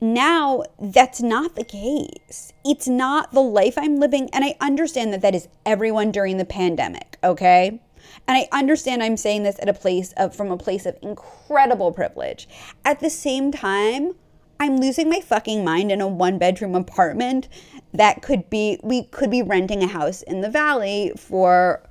now 0.00 0.62
that's 0.80 1.20
not 1.20 1.56
the 1.56 1.64
case. 1.64 2.52
It's 2.64 2.88
not 2.88 3.32
the 3.32 3.40
life 3.40 3.76
I'm 3.76 3.96
living. 3.96 4.28
And 4.32 4.44
I 4.44 4.54
understand 4.60 5.12
that 5.12 5.22
that 5.22 5.34
is 5.34 5.48
everyone 5.66 6.12
during 6.12 6.36
the 6.36 6.44
pandemic, 6.44 7.18
okay? 7.24 7.80
And 8.26 8.36
I 8.36 8.48
understand 8.52 9.02
I'm 9.02 9.16
saying 9.16 9.42
this 9.42 9.58
at 9.60 9.68
a 9.68 9.74
place 9.74 10.12
of 10.16 10.34
from 10.34 10.50
a 10.50 10.56
place 10.56 10.86
of 10.86 10.96
incredible 11.02 11.92
privilege. 11.92 12.48
At 12.84 13.00
the 13.00 13.10
same 13.10 13.52
time, 13.52 14.14
I'm 14.60 14.78
losing 14.78 15.08
my 15.08 15.20
fucking 15.20 15.64
mind 15.64 15.92
in 15.92 16.00
a 16.00 16.08
one 16.08 16.38
bedroom 16.38 16.74
apartment 16.74 17.48
that 17.92 18.22
could 18.22 18.50
be 18.50 18.78
we 18.82 19.04
could 19.04 19.30
be 19.30 19.42
renting 19.42 19.82
a 19.82 19.86
house 19.86 20.22
in 20.22 20.40
the 20.40 20.50
valley 20.50 21.12
for 21.16 21.82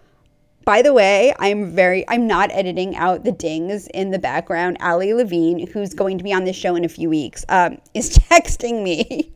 by 0.68 0.82
the 0.82 0.92
way, 0.92 1.34
I'm 1.40 1.72
very 1.72 2.04
I'm 2.10 2.28
not 2.28 2.52
editing 2.52 2.94
out 2.98 3.24
the 3.24 3.32
dings 3.32 3.88
in 3.94 4.12
the 4.12 4.20
background. 4.20 4.76
Ali 4.82 5.14
Levine, 5.14 5.66
who's 5.66 5.94
going 5.94 6.18
to 6.18 6.26
be 6.26 6.34
on 6.34 6.44
this 6.44 6.58
show 6.58 6.76
in 6.76 6.84
a 6.84 6.90
few 6.90 7.10
weeks, 7.10 7.46
um, 7.48 7.78
is 7.94 8.18
texting 8.18 8.84
me 8.84 9.32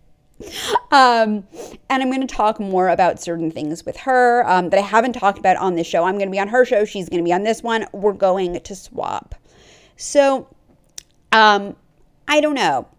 um, 0.91 1.47
and 1.89 2.03
I'm 2.03 2.09
going 2.09 2.19
to 2.19 2.27
talk 2.27 2.59
more 2.59 2.89
about 2.89 3.21
certain 3.21 3.49
things 3.49 3.85
with 3.85 3.95
her 3.95 4.45
um, 4.45 4.71
that 4.71 4.77
I 4.77 4.81
haven't 4.81 5.13
talked 5.13 5.39
about 5.39 5.55
on 5.55 5.75
this 5.75 5.87
show. 5.87 6.03
I'm 6.03 6.15
going 6.15 6.27
to 6.27 6.33
be 6.33 6.39
on 6.39 6.49
her 6.49 6.65
show. 6.65 6.83
She's 6.83 7.07
going 7.07 7.23
to 7.23 7.25
be 7.25 7.31
on 7.31 7.43
this 7.43 7.63
one. 7.63 7.85
We're 7.93 8.11
going 8.11 8.59
to 8.59 8.75
swap. 8.75 9.33
So, 9.95 10.53
um, 11.31 11.77
I 12.27 12.41
don't 12.41 12.55
know. 12.55 12.89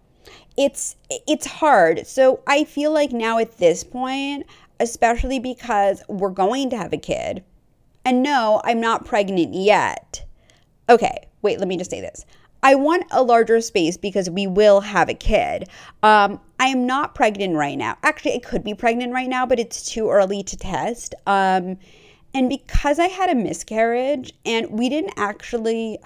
It's 0.57 0.97
it's 1.27 1.45
hard. 1.45 2.07
So 2.07 2.41
I 2.47 2.65
feel 2.65 2.93
like 2.93 3.13
now 3.13 3.37
at 3.37 3.59
this 3.59 3.85
point, 3.85 4.47
especially 4.81 5.39
because 5.39 6.03
we're 6.09 6.31
going 6.31 6.71
to 6.71 6.79
have 6.79 6.95
a 6.95 6.99
kid, 6.99 7.45
and 8.05 8.23
no, 8.23 8.61
I'm 8.65 8.81
not 8.81 9.05
pregnant 9.05 9.55
yet. 9.55 10.25
Okay, 10.89 11.29
wait. 11.43 11.59
Let 11.59 11.69
me 11.69 11.77
just 11.77 11.91
say 11.91 12.01
this. 12.01 12.25
I 12.65 12.77
want 12.77 13.05
a 13.11 13.23
larger 13.23 13.61
space 13.61 13.97
because 13.97 14.31
we 14.31 14.47
will 14.47 14.81
have 14.81 15.09
a 15.09 15.15
kid. 15.15 15.69
Um, 16.03 16.41
I 16.61 16.67
am 16.67 16.87
not 16.87 17.15
pregnant 17.15 17.57
right 17.57 17.77
now. 17.77 17.99
Actually, 18.05 18.35
I 18.35 18.39
could 18.39 18.63
be 18.63 18.75
pregnant 18.75 19.13
right 19.13 19.29
now, 19.29 19.47
but 19.47 19.59
it's 19.59 19.85
too 19.85 20.11
early 20.11 20.45
to 20.45 20.57
test. 20.57 21.15
Um, 21.27 21.79
and 22.35 22.49
because 22.49 23.01
I 23.01 23.09
had 23.09 23.31
a 23.31 23.35
miscarriage 23.35 24.33
and 24.47 24.71
we 24.71 24.89
didn't 24.89 25.15
actually, 25.17 25.99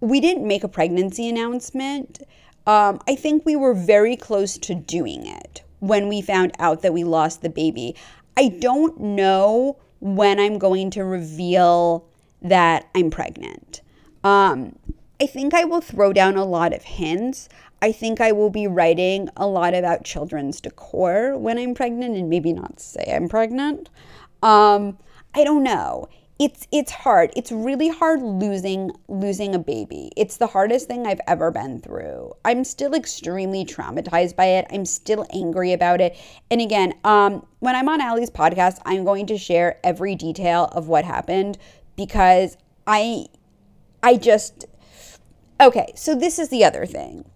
we 0.00 0.20
didn't 0.20 0.46
make 0.46 0.64
a 0.64 0.68
pregnancy 0.68 1.28
announcement. 1.28 2.22
Um, 2.66 3.00
I 3.08 3.14
think 3.14 3.46
we 3.46 3.56
were 3.56 3.74
very 3.74 4.16
close 4.16 4.58
to 4.58 4.74
doing 4.74 5.26
it 5.26 5.62
when 5.78 6.08
we 6.08 6.20
found 6.20 6.52
out 6.58 6.82
that 6.82 6.92
we 6.92 7.04
lost 7.04 7.40
the 7.40 7.48
baby. 7.48 7.96
I 8.36 8.48
don't 8.48 9.00
know 9.00 9.78
when 10.00 10.40
I'm 10.40 10.58
going 10.58 10.90
to 10.92 11.04
reveal 11.04 12.06
that 12.42 12.88
I'm 12.94 13.10
pregnant. 13.10 13.82
Um, 14.24 14.76
I 15.20 15.26
think 15.26 15.52
I 15.54 15.64
will 15.64 15.80
throw 15.80 16.12
down 16.12 16.36
a 16.36 16.44
lot 16.44 16.72
of 16.72 16.82
hints. 16.82 17.48
I 17.82 17.92
think 17.92 18.20
I 18.20 18.32
will 18.32 18.50
be 18.50 18.66
writing 18.66 19.28
a 19.36 19.46
lot 19.46 19.74
about 19.74 20.04
children's 20.04 20.60
decor 20.60 21.36
when 21.36 21.58
I'm 21.58 21.74
pregnant 21.74 22.16
and 22.16 22.28
maybe 22.28 22.52
not 22.52 22.80
say 22.80 23.12
I'm 23.14 23.28
pregnant. 23.28 23.88
Um, 24.42 24.98
I 25.34 25.44
don't 25.44 25.62
know. 25.62 26.08
It's 26.40 26.66
it's 26.72 26.90
hard. 26.90 27.32
It's 27.36 27.52
really 27.52 27.90
hard 27.90 28.22
losing 28.22 28.92
losing 29.08 29.54
a 29.54 29.58
baby. 29.58 30.10
It's 30.16 30.38
the 30.38 30.46
hardest 30.46 30.88
thing 30.88 31.06
I've 31.06 31.20
ever 31.26 31.50
been 31.50 31.82
through. 31.82 32.32
I'm 32.46 32.64
still 32.64 32.94
extremely 32.94 33.62
traumatized 33.66 34.36
by 34.36 34.46
it. 34.46 34.66
I'm 34.70 34.86
still 34.86 35.26
angry 35.34 35.74
about 35.74 36.00
it. 36.00 36.16
And 36.50 36.62
again, 36.62 36.94
um, 37.04 37.46
when 37.58 37.76
I'm 37.76 37.90
on 37.90 38.00
Ali's 38.00 38.30
podcast, 38.30 38.78
I'm 38.86 39.04
going 39.04 39.26
to 39.26 39.36
share 39.36 39.80
every 39.84 40.14
detail 40.14 40.70
of 40.72 40.88
what 40.88 41.04
happened 41.04 41.58
because 41.94 42.56
I 42.86 43.26
I 44.02 44.16
just 44.16 44.64
okay. 45.60 45.92
So 45.94 46.14
this 46.14 46.38
is 46.38 46.48
the 46.48 46.64
other 46.64 46.86
thing. 46.86 47.26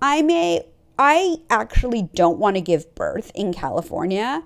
I 0.00 0.22
may 0.22 0.64
I 0.98 1.36
actually 1.50 2.08
don't 2.14 2.38
want 2.38 2.56
to 2.56 2.62
give 2.62 2.94
birth 2.94 3.30
in 3.34 3.52
California 3.52 4.42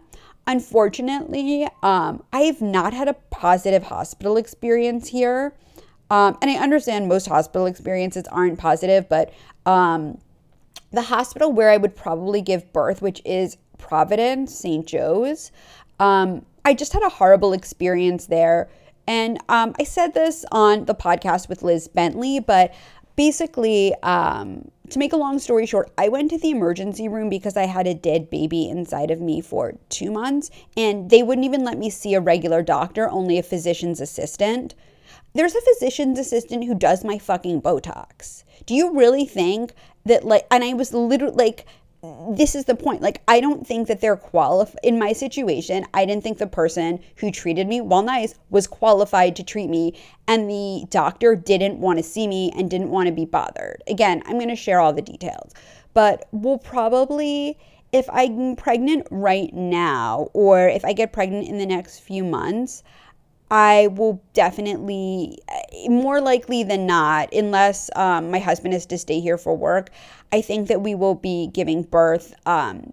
Unfortunately, 0.47 1.67
um, 1.83 2.23
I 2.33 2.41
have 2.43 2.63
not 2.63 2.93
had 2.93 3.09
a 3.09 3.15
positive 3.15 3.85
hospital 3.85 4.37
experience 4.37 5.09
here. 5.09 5.55
Um, 6.09 6.39
and 6.41 6.51
I 6.51 6.55
understand 6.55 7.09
most 7.09 7.27
hospital 7.27 7.67
experiences 7.67 8.25
aren't 8.31 8.59
positive, 8.59 9.09
but 9.09 9.33
um, 9.65 10.19
the 10.93 11.03
hospital 11.03 11.51
where 11.51 11.71
I 11.71 11.77
would 11.77 11.97
probably 11.97 12.43
give 12.43 12.73
birth, 12.73 13.03
which 13.03 13.21
is 13.25 13.57
Providence, 13.79 14.55
St. 14.55 14.87
Joe's, 14.87 15.51
um, 15.99 16.47
I 16.65 16.75
just 16.75 16.93
had 16.93 17.03
a 17.03 17.09
horrible 17.09 17.53
experience 17.53 18.27
there. 18.27 18.69
And 19.09 19.39
um, 19.49 19.75
I 19.79 19.85
said 19.85 20.15
this 20.15 20.45
on 20.53 20.85
the 20.85 20.95
podcast 20.95 21.49
with 21.49 21.63
Liz 21.63 21.89
Bentley, 21.89 22.41
but 22.41 22.75
basically, 23.17 23.95
um, 24.03 24.71
to 24.91 24.99
make 24.99 25.13
a 25.13 25.17
long 25.17 25.39
story 25.39 25.67
short, 25.67 25.91
I 25.99 26.09
went 26.09 26.31
to 26.31 26.39
the 26.39 26.51
emergency 26.51 27.09
room 27.09 27.29
because 27.29 27.57
I 27.57 27.67
had 27.67 27.87
a 27.87 27.95
dead 27.95 28.31
baby 28.31 28.69
inside 28.69 29.11
of 29.11 29.21
me 29.21 29.41
for 29.41 29.75
two 29.89 30.11
months, 30.11 30.51
and 30.77 31.11
they 31.11 31.23
wouldn't 31.23 31.45
even 31.45 31.65
let 31.65 31.79
me 31.79 31.91
see 31.91 32.15
a 32.15 32.21
regular 32.21 32.63
doctor, 32.63 33.09
only 33.11 33.39
a 33.39 33.43
physician's 33.43 34.01
assistant. 34.01 34.75
There's 35.35 35.55
a 35.55 35.61
physician's 35.61 36.19
assistant 36.19 36.65
who 36.65 36.75
does 36.75 37.05
my 37.05 37.19
fucking 37.19 37.63
Botox. 37.63 38.45
Do 38.65 38.75
you 38.75 38.97
really 38.99 39.27
think 39.27 39.75
that, 40.05 40.25
like, 40.25 40.47
and 40.51 40.65
I 40.65 40.73
was 40.73 40.95
literally 40.95 41.35
like, 41.35 41.67
this 42.31 42.55
is 42.55 42.65
the 42.65 42.75
point. 42.75 43.03
Like, 43.03 43.23
I 43.29 43.41
don't 43.41 43.67
think 43.67 43.89
that 43.89 44.01
they're 44.01 44.17
qualified. 44.17 44.79
In 44.83 44.99
my 44.99 45.13
situation, 45.13 45.87
I 45.95 46.05
didn't 46.05 46.23
think 46.23 46.39
the 46.39 46.47
person 46.47 47.01
who 47.17 47.31
treated 47.31 47.67
me, 47.67 47.81
while 47.81 48.03
nice, 48.03 48.35
was 48.51 48.67
qualified 48.67 49.37
to 49.37 49.43
treat 49.43 49.69
me. 49.69 49.95
And 50.29 50.51
the 50.51 50.87
doctor 50.91 51.37
didn't 51.37 51.79
want 51.79 51.99
to 51.99 52.03
see 52.03 52.27
me 52.27 52.53
and 52.57 52.71
didn't 52.71 52.91
want 52.91 53.07
to 53.07 53.13
be 53.13 53.25
bothered. 53.25 53.83
Again, 53.87 54.23
I'm 54.27 54.37
going 54.37 54.49
to 54.49 54.57
share 54.57 54.81
all 54.81 54.93
the 54.93 55.03
details. 55.03 55.53
But 55.95 56.29
we'll 56.33 56.59
probably, 56.59 57.59
if 57.93 58.09
I'm 58.11 58.57
pregnant 58.57 59.07
right 59.11 59.53
now, 59.55 60.29
or 60.33 60.69
if 60.69 60.85
I 60.85 60.93
get 60.93 61.13
pregnant 61.13 61.49
in 61.49 61.59
the 61.59 61.67
next 61.67 62.01
few 62.01 62.25
months, 62.25 62.83
I 63.51 63.89
will 63.89 64.21
definitely, 64.33 65.39
more 65.89 66.21
likely 66.21 66.65
than 66.65 66.87
not, 66.87 67.33
unless 67.33 67.91
um, 67.95 68.31
my 68.31 68.41
husband 68.41 68.75
is 68.75 68.87
to 68.87 68.99
stay 68.99 69.21
here 69.21 69.39
for 69.39 69.57
work, 69.57 69.91
I 70.33 70.41
think 70.41 70.69
that 70.69 70.81
we 70.81 70.95
will 70.95 71.15
be 71.15 71.47
giving 71.47 71.83
birth 71.83 72.35
um, 72.45 72.93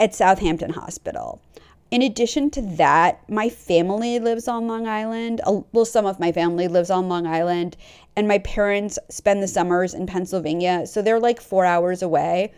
at 0.00 0.14
Southampton 0.14 0.70
Hospital. 0.70 1.40
In 1.90 2.02
addition 2.02 2.50
to 2.50 2.62
that, 2.62 3.28
my 3.28 3.48
family 3.48 4.18
lives 4.18 4.46
on 4.46 4.66
Long 4.68 4.86
Island. 4.86 5.40
Well, 5.72 5.84
some 5.84 6.06
of 6.06 6.20
my 6.20 6.30
family 6.32 6.68
lives 6.68 6.90
on 6.90 7.08
Long 7.08 7.26
Island, 7.26 7.76
and 8.16 8.28
my 8.28 8.38
parents 8.38 8.98
spend 9.08 9.42
the 9.42 9.48
summers 9.48 9.94
in 9.94 10.06
Pennsylvania. 10.06 10.86
So 10.86 11.02
they're 11.02 11.20
like 11.20 11.40
four 11.40 11.64
hours 11.64 12.02
away. 12.02 12.52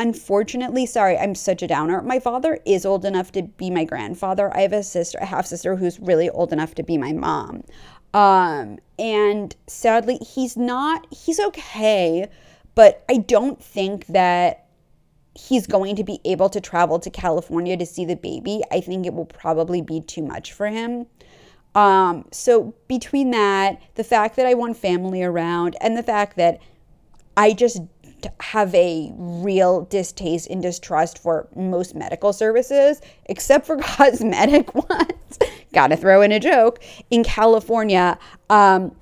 Unfortunately, 0.00 0.86
sorry, 0.86 1.18
I'm 1.18 1.34
such 1.34 1.62
a 1.62 1.66
downer. 1.66 2.00
My 2.02 2.20
father 2.20 2.60
is 2.64 2.86
old 2.86 3.04
enough 3.04 3.32
to 3.32 3.42
be 3.42 3.68
my 3.68 3.84
grandfather. 3.84 4.54
I 4.56 4.60
have 4.60 4.72
a 4.72 4.82
sister, 4.82 5.18
a 5.20 5.26
half 5.26 5.46
sister, 5.46 5.74
who's 5.74 5.98
really 5.98 6.30
old 6.30 6.52
enough 6.52 6.74
to 6.76 6.84
be 6.84 6.96
my 6.96 7.12
mom. 7.12 7.64
Um, 8.14 8.78
and 8.98 9.54
sadly, 9.66 10.18
he's 10.18 10.56
not, 10.56 11.06
he's 11.12 11.40
okay, 11.40 12.28
but 12.74 13.04
I 13.08 13.16
don't 13.16 13.62
think 13.62 14.06
that 14.06 14.66
he's 15.34 15.66
going 15.66 15.96
to 15.96 16.04
be 16.04 16.20
able 16.24 16.48
to 16.50 16.60
travel 16.60 16.98
to 17.00 17.10
California 17.10 17.76
to 17.76 17.86
see 17.86 18.04
the 18.04 18.16
baby. 18.16 18.62
I 18.70 18.80
think 18.80 19.04
it 19.04 19.14
will 19.14 19.26
probably 19.26 19.82
be 19.82 20.00
too 20.00 20.22
much 20.22 20.52
for 20.52 20.68
him. 20.68 21.06
Um, 21.74 22.26
so 22.32 22.74
between 22.88 23.30
that, 23.32 23.80
the 23.96 24.04
fact 24.04 24.36
that 24.36 24.46
I 24.46 24.54
want 24.54 24.76
family 24.76 25.22
around, 25.22 25.76
and 25.80 25.96
the 25.96 26.02
fact 26.02 26.36
that 26.36 26.60
I 27.36 27.52
just 27.52 27.82
have 28.40 28.74
a 28.74 29.12
real 29.16 29.82
distaste 29.82 30.48
and 30.48 30.62
distrust 30.62 31.18
for 31.18 31.48
most 31.54 31.94
medical 31.94 32.32
services, 32.32 33.00
except 33.26 33.66
for 33.66 33.76
cosmetic 33.82 34.74
ones. 34.74 35.38
Gotta 35.72 35.96
throw 35.96 36.22
in 36.22 36.32
a 36.32 36.40
joke. 36.40 36.80
In 37.10 37.24
California, 37.24 38.18
um, 38.50 38.94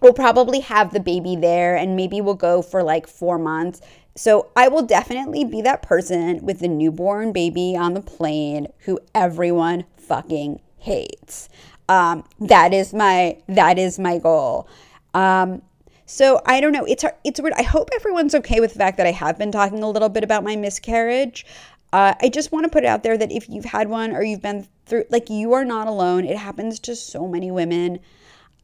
we'll 0.00 0.12
probably 0.12 0.60
have 0.60 0.92
the 0.92 1.00
baby 1.00 1.36
there 1.36 1.76
and 1.76 1.96
maybe 1.96 2.20
we'll 2.20 2.34
go 2.34 2.62
for 2.62 2.82
like 2.82 3.06
four 3.06 3.38
months. 3.38 3.80
So 4.14 4.50
I 4.56 4.68
will 4.68 4.82
definitely 4.82 5.44
be 5.44 5.60
that 5.62 5.82
person 5.82 6.44
with 6.44 6.60
the 6.60 6.68
newborn 6.68 7.32
baby 7.32 7.76
on 7.76 7.94
the 7.94 8.00
plane 8.00 8.68
who 8.80 8.98
everyone 9.14 9.84
fucking 9.98 10.60
hates. 10.78 11.48
Um, 11.88 12.24
that 12.40 12.72
is 12.72 12.94
my 12.94 13.36
that 13.48 13.78
is 13.78 13.98
my 13.98 14.18
goal. 14.18 14.68
Um, 15.14 15.62
so 16.06 16.40
I 16.46 16.60
don't 16.60 16.72
know. 16.72 16.84
It's 16.84 17.04
it's 17.24 17.40
weird. 17.40 17.54
I 17.54 17.62
hope 17.62 17.90
everyone's 17.94 18.34
okay 18.36 18.60
with 18.60 18.72
the 18.72 18.78
fact 18.78 18.96
that 18.96 19.06
I 19.06 19.12
have 19.12 19.36
been 19.36 19.52
talking 19.52 19.82
a 19.82 19.90
little 19.90 20.08
bit 20.08 20.24
about 20.24 20.44
my 20.44 20.56
miscarriage. 20.56 21.44
Uh, 21.92 22.14
I 22.20 22.28
just 22.28 22.52
want 22.52 22.64
to 22.64 22.70
put 22.70 22.84
it 22.84 22.86
out 22.86 23.02
there 23.02 23.16
that 23.16 23.30
if 23.30 23.48
you've 23.48 23.64
had 23.64 23.88
one 23.88 24.12
or 24.14 24.22
you've 24.22 24.42
been 24.42 24.66
through, 24.86 25.04
like, 25.10 25.30
you 25.30 25.52
are 25.52 25.64
not 25.64 25.86
alone. 25.86 26.24
It 26.24 26.36
happens 26.36 26.78
to 26.80 26.96
so 26.96 27.26
many 27.28 27.50
women. 27.50 28.00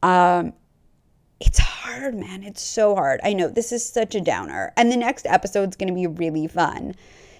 Um, 0.01 0.53
it's 1.39 1.57
hard, 1.59 2.15
man. 2.15 2.43
It's 2.43 2.61
so 2.61 2.95
hard. 2.95 3.19
I 3.23 3.33
know 3.33 3.47
this 3.47 3.71
is 3.71 3.85
such 3.85 4.13
a 4.15 4.21
downer. 4.21 4.71
And 4.77 4.91
the 4.91 4.97
next 4.97 5.25
episode's 5.25 5.75
going 5.75 5.87
to 5.87 5.93
be 5.93 6.07
really 6.07 6.47
fun. 6.47 6.95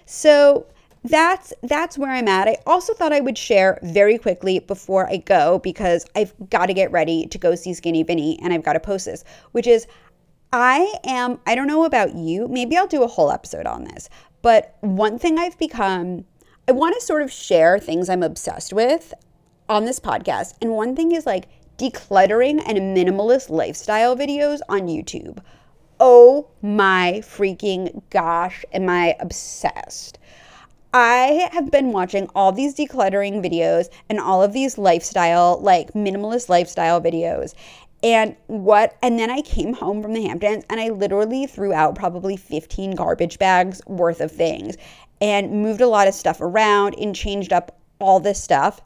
So 0.06 0.66
that's 1.04 1.54
that's 1.64 1.98
where 1.98 2.12
I'm 2.12 2.28
at. 2.28 2.48
I 2.48 2.58
also 2.66 2.94
thought 2.94 3.12
I 3.12 3.20
would 3.20 3.38
share 3.38 3.78
very 3.84 4.18
quickly 4.18 4.60
before 4.60 5.10
I 5.10 5.18
go 5.18 5.60
because 5.60 6.06
I've 6.16 6.34
got 6.50 6.68
to 6.68 6.74
get 6.74 6.92
ready 6.92 7.28
to 7.28 7.38
go 7.38 7.56
see 7.56 7.74
Skinny 7.74 8.04
Vinny 8.04 8.40
and 8.42 8.54
I've 8.54 8.64
got 8.64 8.74
to 8.74 8.80
post 8.80 9.06
this, 9.06 9.24
which 9.52 9.68
is 9.68 9.86
I 10.54 10.94
am 11.04 11.40
I 11.46 11.56
don't 11.56 11.68
know 11.68 11.84
about 11.84 12.16
you, 12.16 12.48
maybe 12.48 12.78
I'll 12.78 12.88
do 12.88 13.04
a 13.04 13.08
whole 13.08 13.32
episode 13.32 13.66
on 13.66 13.84
this. 13.84 14.10
But 14.42 14.78
one 14.82 15.20
thing 15.20 15.38
I've 15.38 15.58
become 15.58 16.26
I 16.68 16.72
want 16.72 16.96
to 16.96 17.02
sort 17.02 17.22
of 17.22 17.32
share 17.32 17.80
things 17.80 18.08
I'm 18.08 18.24
obsessed 18.24 18.72
with 18.72 19.14
on 19.68 19.84
this 19.84 20.00
podcast. 20.00 20.54
And 20.62 20.72
one 20.72 20.96
thing 20.96 21.12
is 21.12 21.26
like 21.26 21.48
decluttering 21.78 22.64
and 22.66 22.96
minimalist 22.96 23.50
lifestyle 23.50 24.16
videos 24.16 24.60
on 24.70 24.82
YouTube. 24.82 25.40
Oh 26.00 26.48
my 26.62 27.22
freaking 27.24 28.02
gosh, 28.10 28.64
am 28.72 28.88
I 28.88 29.16
obsessed? 29.20 30.20
I 30.94 31.50
have 31.52 31.72
been 31.72 31.92
watching 31.92 32.30
all 32.36 32.52
these 32.52 32.76
decluttering 32.76 33.44
videos 33.44 33.90
and 34.10 34.20
all 34.20 34.44
of 34.44 34.54
these 34.54 34.78
lifestyle, 34.78 35.60
like 35.60 35.94
minimalist 35.94 36.50
lifestyle 36.50 37.02
videos. 37.02 37.56
And 38.04 38.36
what, 38.46 38.96
and 39.02 39.18
then 39.18 39.32
I 39.32 39.42
came 39.42 39.74
home 39.74 40.04
from 40.04 40.14
the 40.14 40.22
Hamptons 40.22 40.66
and 40.70 40.80
I 40.80 40.90
literally 40.90 41.48
threw 41.48 41.74
out 41.74 41.96
probably 41.96 42.38
15 42.38 42.92
garbage 42.92 43.40
bags 43.40 43.82
worth 43.88 44.22
of 44.22 44.32
things 44.32 44.78
and 45.20 45.64
moved 45.64 45.82
a 45.82 45.88
lot 45.88 46.08
of 46.08 46.14
stuff 46.14 46.42
around 46.42 46.96
and 47.00 47.16
changed 47.16 47.54
up 47.54 47.80
all 48.00 48.20
this 48.20 48.44
stuff 48.44 48.82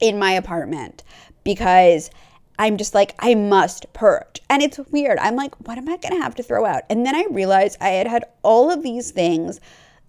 in 0.00 0.18
my 0.18 0.32
apartment 0.32 1.04
because 1.44 2.10
I'm 2.58 2.76
just 2.76 2.94
like, 2.94 3.14
I 3.20 3.36
must 3.36 3.92
purge. 3.92 4.40
And 4.48 4.62
it's 4.62 4.78
weird. 4.90 5.18
I'm 5.18 5.36
like, 5.36 5.54
what 5.66 5.78
am 5.78 5.88
I 5.88 5.96
going 5.98 6.14
to 6.14 6.22
have 6.22 6.34
to 6.36 6.42
throw 6.42 6.66
out? 6.66 6.82
And 6.90 7.06
then 7.06 7.14
I 7.14 7.26
realized 7.30 7.78
I 7.80 7.90
had 7.90 8.08
had 8.08 8.24
all 8.42 8.70
of 8.70 8.82
these 8.82 9.12
things 9.12 9.60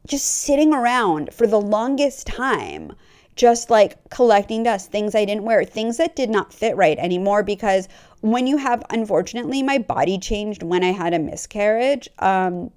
just 0.08 0.26
sitting 0.26 0.74
around 0.74 1.34
for 1.34 1.48
the 1.48 1.62
longest 1.62 2.28
time, 2.28 2.94
just 3.36 3.70
like 3.70 3.98
collecting 4.10 4.64
dust, 4.64 4.92
things 4.92 5.16
I 5.16 5.26
didn't 5.26 5.44
wear, 5.44 5.64
things 5.64 5.98
that 5.98 6.16
did 6.16 6.30
not 6.30 6.54
fit 6.54 6.76
right 6.76 6.98
anymore. 6.98 7.44
Because 7.44 7.88
when 8.22 8.48
you 8.48 8.58
have, 8.58 8.84
unfortunately, 8.90 9.64
my 9.64 9.78
body 9.78 10.18
changed 10.18 10.64
when 10.64 10.84
I 10.84 10.92
had 10.92 11.14
a 11.14 11.20
miscarriage. 11.20 12.10
Um, 12.20 12.72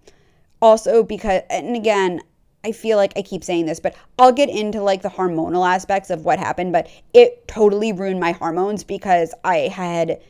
also, 0.63 1.03
because, 1.03 1.43
and 1.51 1.77
again, 1.77 2.21
I 2.65 2.73
feel 2.73 2.97
like 2.97 3.13
I 3.17 3.23
keep 3.23 3.45
saying 3.45 3.67
this, 3.67 3.79
but 3.79 3.95
I'll 4.19 4.33
get 4.33 4.49
into 4.49 4.81
like 4.81 5.03
the 5.03 5.11
hormonal 5.11 5.69
aspects 5.69 6.09
of 6.09 6.25
what 6.25 6.39
happened, 6.39 6.73
but 6.73 6.89
it 7.13 7.47
totally 7.47 7.93
ruined 7.93 8.21
my 8.21 8.33
hormones 8.33 8.83
because 8.83 9.35
I 9.45 9.69
had 9.69 10.21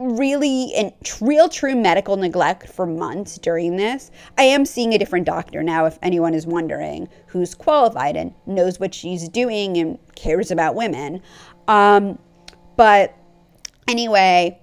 really 0.00 0.72
and 0.74 0.92
real 1.20 1.48
true 1.48 1.76
medical 1.76 2.16
neglect 2.16 2.66
for 2.66 2.86
months 2.86 3.36
during 3.36 3.76
this. 3.76 4.10
I 4.38 4.44
am 4.44 4.64
seeing 4.64 4.94
a 4.94 4.98
different 4.98 5.26
doctor 5.26 5.62
now 5.62 5.84
if 5.84 5.98
anyone 6.02 6.32
is 6.32 6.46
wondering 6.46 7.08
who's 7.26 7.54
qualified 7.54 8.16
and 8.16 8.32
knows 8.46 8.80
what 8.80 8.94
she's 8.94 9.28
doing 9.28 9.76
and 9.76 9.98
cares 10.16 10.50
about 10.50 10.74
women. 10.74 11.20
Um, 11.68 12.18
but 12.76 13.14
anyway, 13.86 14.58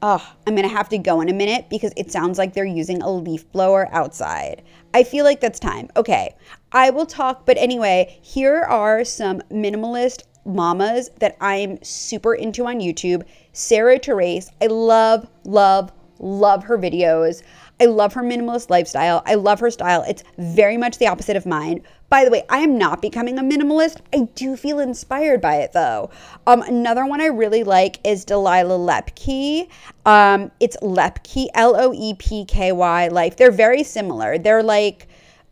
oh, 0.00 0.24
I'm 0.46 0.54
going 0.54 0.68
to 0.68 0.74
have 0.74 0.88
to 0.90 0.98
go 0.98 1.20
in 1.20 1.28
a 1.28 1.34
minute 1.34 1.68
because 1.68 1.92
it 1.96 2.12
sounds 2.12 2.38
like 2.38 2.54
they're 2.54 2.64
using 2.64 3.02
a 3.02 3.10
leaf 3.10 3.50
blower 3.50 3.88
outside. 3.92 4.62
I 4.94 5.02
feel 5.02 5.24
like 5.24 5.40
that's 5.40 5.58
time. 5.58 5.88
Okay, 5.96 6.36
I 6.70 6.90
will 6.90 7.06
talk, 7.06 7.44
but 7.46 7.56
anyway, 7.58 8.16
here 8.22 8.62
are 8.62 9.04
some 9.04 9.40
minimalist 9.50 10.22
mamas 10.44 11.10
that 11.18 11.36
I'm 11.40 11.82
super 11.82 12.34
into 12.34 12.66
on 12.66 12.80
YouTube. 12.80 13.24
Sarah 13.58 13.98
Therese, 13.98 14.52
I 14.62 14.66
love, 14.66 15.28
love, 15.44 15.90
love 16.20 16.62
her 16.62 16.78
videos. 16.78 17.42
I 17.80 17.86
love 17.86 18.12
her 18.12 18.22
minimalist 18.22 18.70
lifestyle. 18.70 19.20
I 19.26 19.34
love 19.34 19.58
her 19.58 19.70
style. 19.72 20.04
It's 20.08 20.22
very 20.38 20.76
much 20.76 20.98
the 20.98 21.08
opposite 21.08 21.36
of 21.36 21.44
mine. 21.44 21.82
By 22.08 22.24
the 22.24 22.30
way, 22.30 22.44
I 22.48 22.58
am 22.58 22.78
not 22.78 23.02
becoming 23.02 23.36
a 23.36 23.42
minimalist. 23.42 23.96
I 24.14 24.28
do 24.36 24.56
feel 24.56 24.78
inspired 24.78 25.40
by 25.40 25.56
it 25.56 25.72
though. 25.72 26.08
Um, 26.46 26.62
another 26.62 27.04
one 27.04 27.20
I 27.20 27.26
really 27.26 27.64
like 27.64 27.98
is 28.04 28.24
Delilah 28.24 28.78
Loepky. 28.78 29.68
Um, 30.06 30.52
it's 30.60 30.76
Loepky, 30.76 31.48
L 31.54 31.74
O 31.76 31.92
E 31.92 32.14
P 32.14 32.44
K 32.44 32.70
Y 32.70 33.08
Life. 33.08 33.36
They're 33.36 33.50
very 33.50 33.82
similar. 33.82 34.38
They're 34.38 34.62
like, 34.62 35.08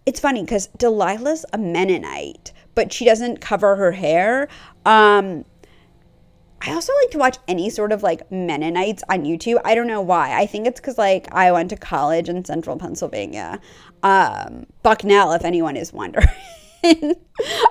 it's 0.06 0.20
funny 0.20 0.42
because 0.42 0.68
Delilah's 0.78 1.44
a 1.52 1.58
Mennonite, 1.58 2.52
but 2.76 2.92
she 2.92 3.04
doesn't 3.04 3.40
cover 3.40 3.74
her 3.74 3.90
hair. 3.90 4.46
Um, 4.84 5.44
I 6.62 6.72
also 6.72 6.92
like 7.02 7.10
to 7.12 7.18
watch 7.18 7.36
any 7.46 7.70
sort 7.70 7.92
of 7.92 8.02
like 8.02 8.30
Mennonites 8.30 9.02
on 9.08 9.24
YouTube. 9.24 9.60
I 9.64 9.74
don't 9.74 9.86
know 9.86 10.00
why. 10.00 10.38
I 10.38 10.46
think 10.46 10.66
it's 10.66 10.80
because 10.80 10.98
like 10.98 11.32
I 11.32 11.52
went 11.52 11.70
to 11.70 11.76
college 11.76 12.28
in 12.28 12.44
central 12.44 12.76
Pennsylvania. 12.76 13.60
Um, 14.02 14.66
Bucknell, 14.82 15.32
if 15.32 15.44
anyone 15.44 15.76
is 15.76 15.92
wondering. 15.92 16.26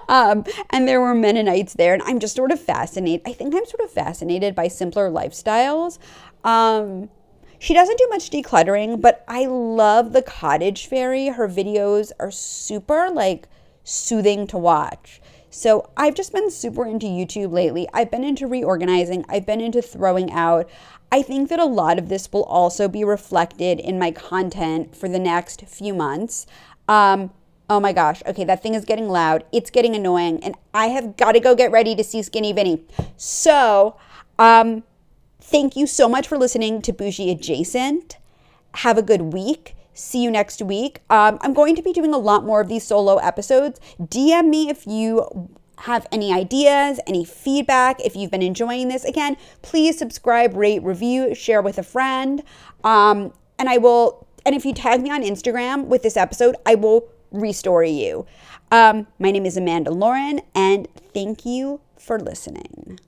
um, 0.09 0.43
and 0.69 0.87
there 0.87 1.01
were 1.01 1.15
Mennonites 1.15 1.73
there, 1.73 1.93
and 1.93 2.03
I'm 2.03 2.19
just 2.19 2.35
sort 2.35 2.51
of 2.51 2.59
fascinated. 2.59 3.27
I 3.27 3.33
think 3.33 3.55
I'm 3.55 3.65
sort 3.65 3.81
of 3.81 3.91
fascinated 3.91 4.55
by 4.55 4.67
simpler 4.67 5.09
lifestyles. 5.09 5.97
Um, 6.43 7.09
she 7.59 7.73
doesn't 7.73 7.97
do 7.97 8.07
much 8.09 8.29
decluttering, 8.29 9.01
but 9.01 9.23
I 9.27 9.45
love 9.45 10.13
the 10.13 10.21
cottage 10.21 10.87
fairy. 10.87 11.27
Her 11.29 11.47
videos 11.47 12.11
are 12.19 12.31
super 12.31 13.09
like 13.09 13.47
soothing 13.83 14.47
to 14.47 14.57
watch. 14.57 15.21
So 15.55 15.89
I've 15.95 16.15
just 16.15 16.33
been 16.33 16.51
super 16.51 16.85
into 16.85 17.05
YouTube 17.05 17.53
lately. 17.53 17.87
I've 17.93 18.11
been 18.11 18.25
into 18.25 18.45
reorganizing, 18.45 19.23
I've 19.29 19.45
been 19.45 19.61
into 19.61 19.81
throwing 19.81 20.29
out. 20.33 20.69
I 21.13 21.21
think 21.21 21.47
that 21.47 21.61
a 21.61 21.65
lot 21.65 21.97
of 21.97 22.09
this 22.09 22.29
will 22.33 22.43
also 22.43 22.89
be 22.89 23.05
reflected 23.05 23.79
in 23.79 23.97
my 23.97 24.11
content 24.11 24.93
for 24.97 25.07
the 25.07 25.17
next 25.17 25.61
few 25.61 25.93
months. 25.93 26.45
Um, 26.89 27.31
oh 27.69 27.79
my 27.79 27.93
gosh, 27.93 28.21
okay, 28.27 28.43
that 28.43 28.61
thing 28.61 28.73
is 28.73 28.83
getting 28.83 29.07
loud. 29.07 29.45
It's 29.53 29.69
getting 29.69 29.95
annoying, 29.95 30.43
and 30.43 30.55
I 30.73 30.87
have 30.87 31.15
got 31.15 31.31
to 31.31 31.39
go 31.39 31.55
get 31.55 31.71
ready 31.71 31.95
to 31.95 32.03
see 32.03 32.21
Skinny 32.21 32.51
Vinny. 32.51 32.83
So, 33.15 33.95
um, 34.37 34.83
thank 35.39 35.77
you 35.77 35.87
so 35.87 36.09
much 36.09 36.27
for 36.27 36.37
listening 36.37 36.81
to 36.81 36.91
Bougie 36.91 37.31
Adjacent. 37.31 38.17
Have 38.73 38.97
a 38.97 39.01
good 39.01 39.31
week 39.31 39.73
see 39.95 40.21
you 40.21 40.29
next 40.29 40.61
week. 40.61 41.01
Um, 41.09 41.39
I'm 41.41 41.53
going 41.53 41.75
to 41.75 41.81
be 41.81 41.91
doing 41.91 42.13
a 42.13 42.19
lot 42.19 42.45
more 42.45 42.61
of 42.61 42.67
these 42.67 42.83
solo 42.83 43.17
episodes. 43.17 43.79
DM 43.99 44.49
me 44.49 44.69
if 44.69 44.85
you 44.85 45.49
have 45.79 46.07
any 46.11 46.31
ideas, 46.31 46.99
any 47.07 47.25
feedback, 47.25 47.99
if 47.99 48.15
you've 48.15 48.31
been 48.31 48.43
enjoying 48.43 48.87
this. 48.87 49.03
Again, 49.03 49.37
please 49.61 49.97
subscribe, 49.97 50.55
rate, 50.55 50.83
review, 50.83 51.33
share 51.33 51.61
with 51.61 51.77
a 51.77 51.83
friend. 51.83 52.43
Um, 52.83 53.33
and 53.57 53.69
I 53.69 53.77
will, 53.77 54.27
and 54.45 54.53
if 54.53 54.65
you 54.65 54.73
tag 54.73 55.01
me 55.01 55.09
on 55.09 55.23
Instagram 55.23 55.85
with 55.85 56.03
this 56.03 56.17
episode, 56.17 56.55
I 56.65 56.75
will 56.75 57.07
restory 57.33 57.95
you. 57.95 58.25
Um, 58.71 59.07
my 59.19 59.31
name 59.31 59.45
is 59.45 59.57
Amanda 59.57 59.91
Lauren, 59.91 60.41
and 60.53 60.87
thank 61.13 61.45
you 61.45 61.81
for 61.97 62.19
listening. 62.19 62.99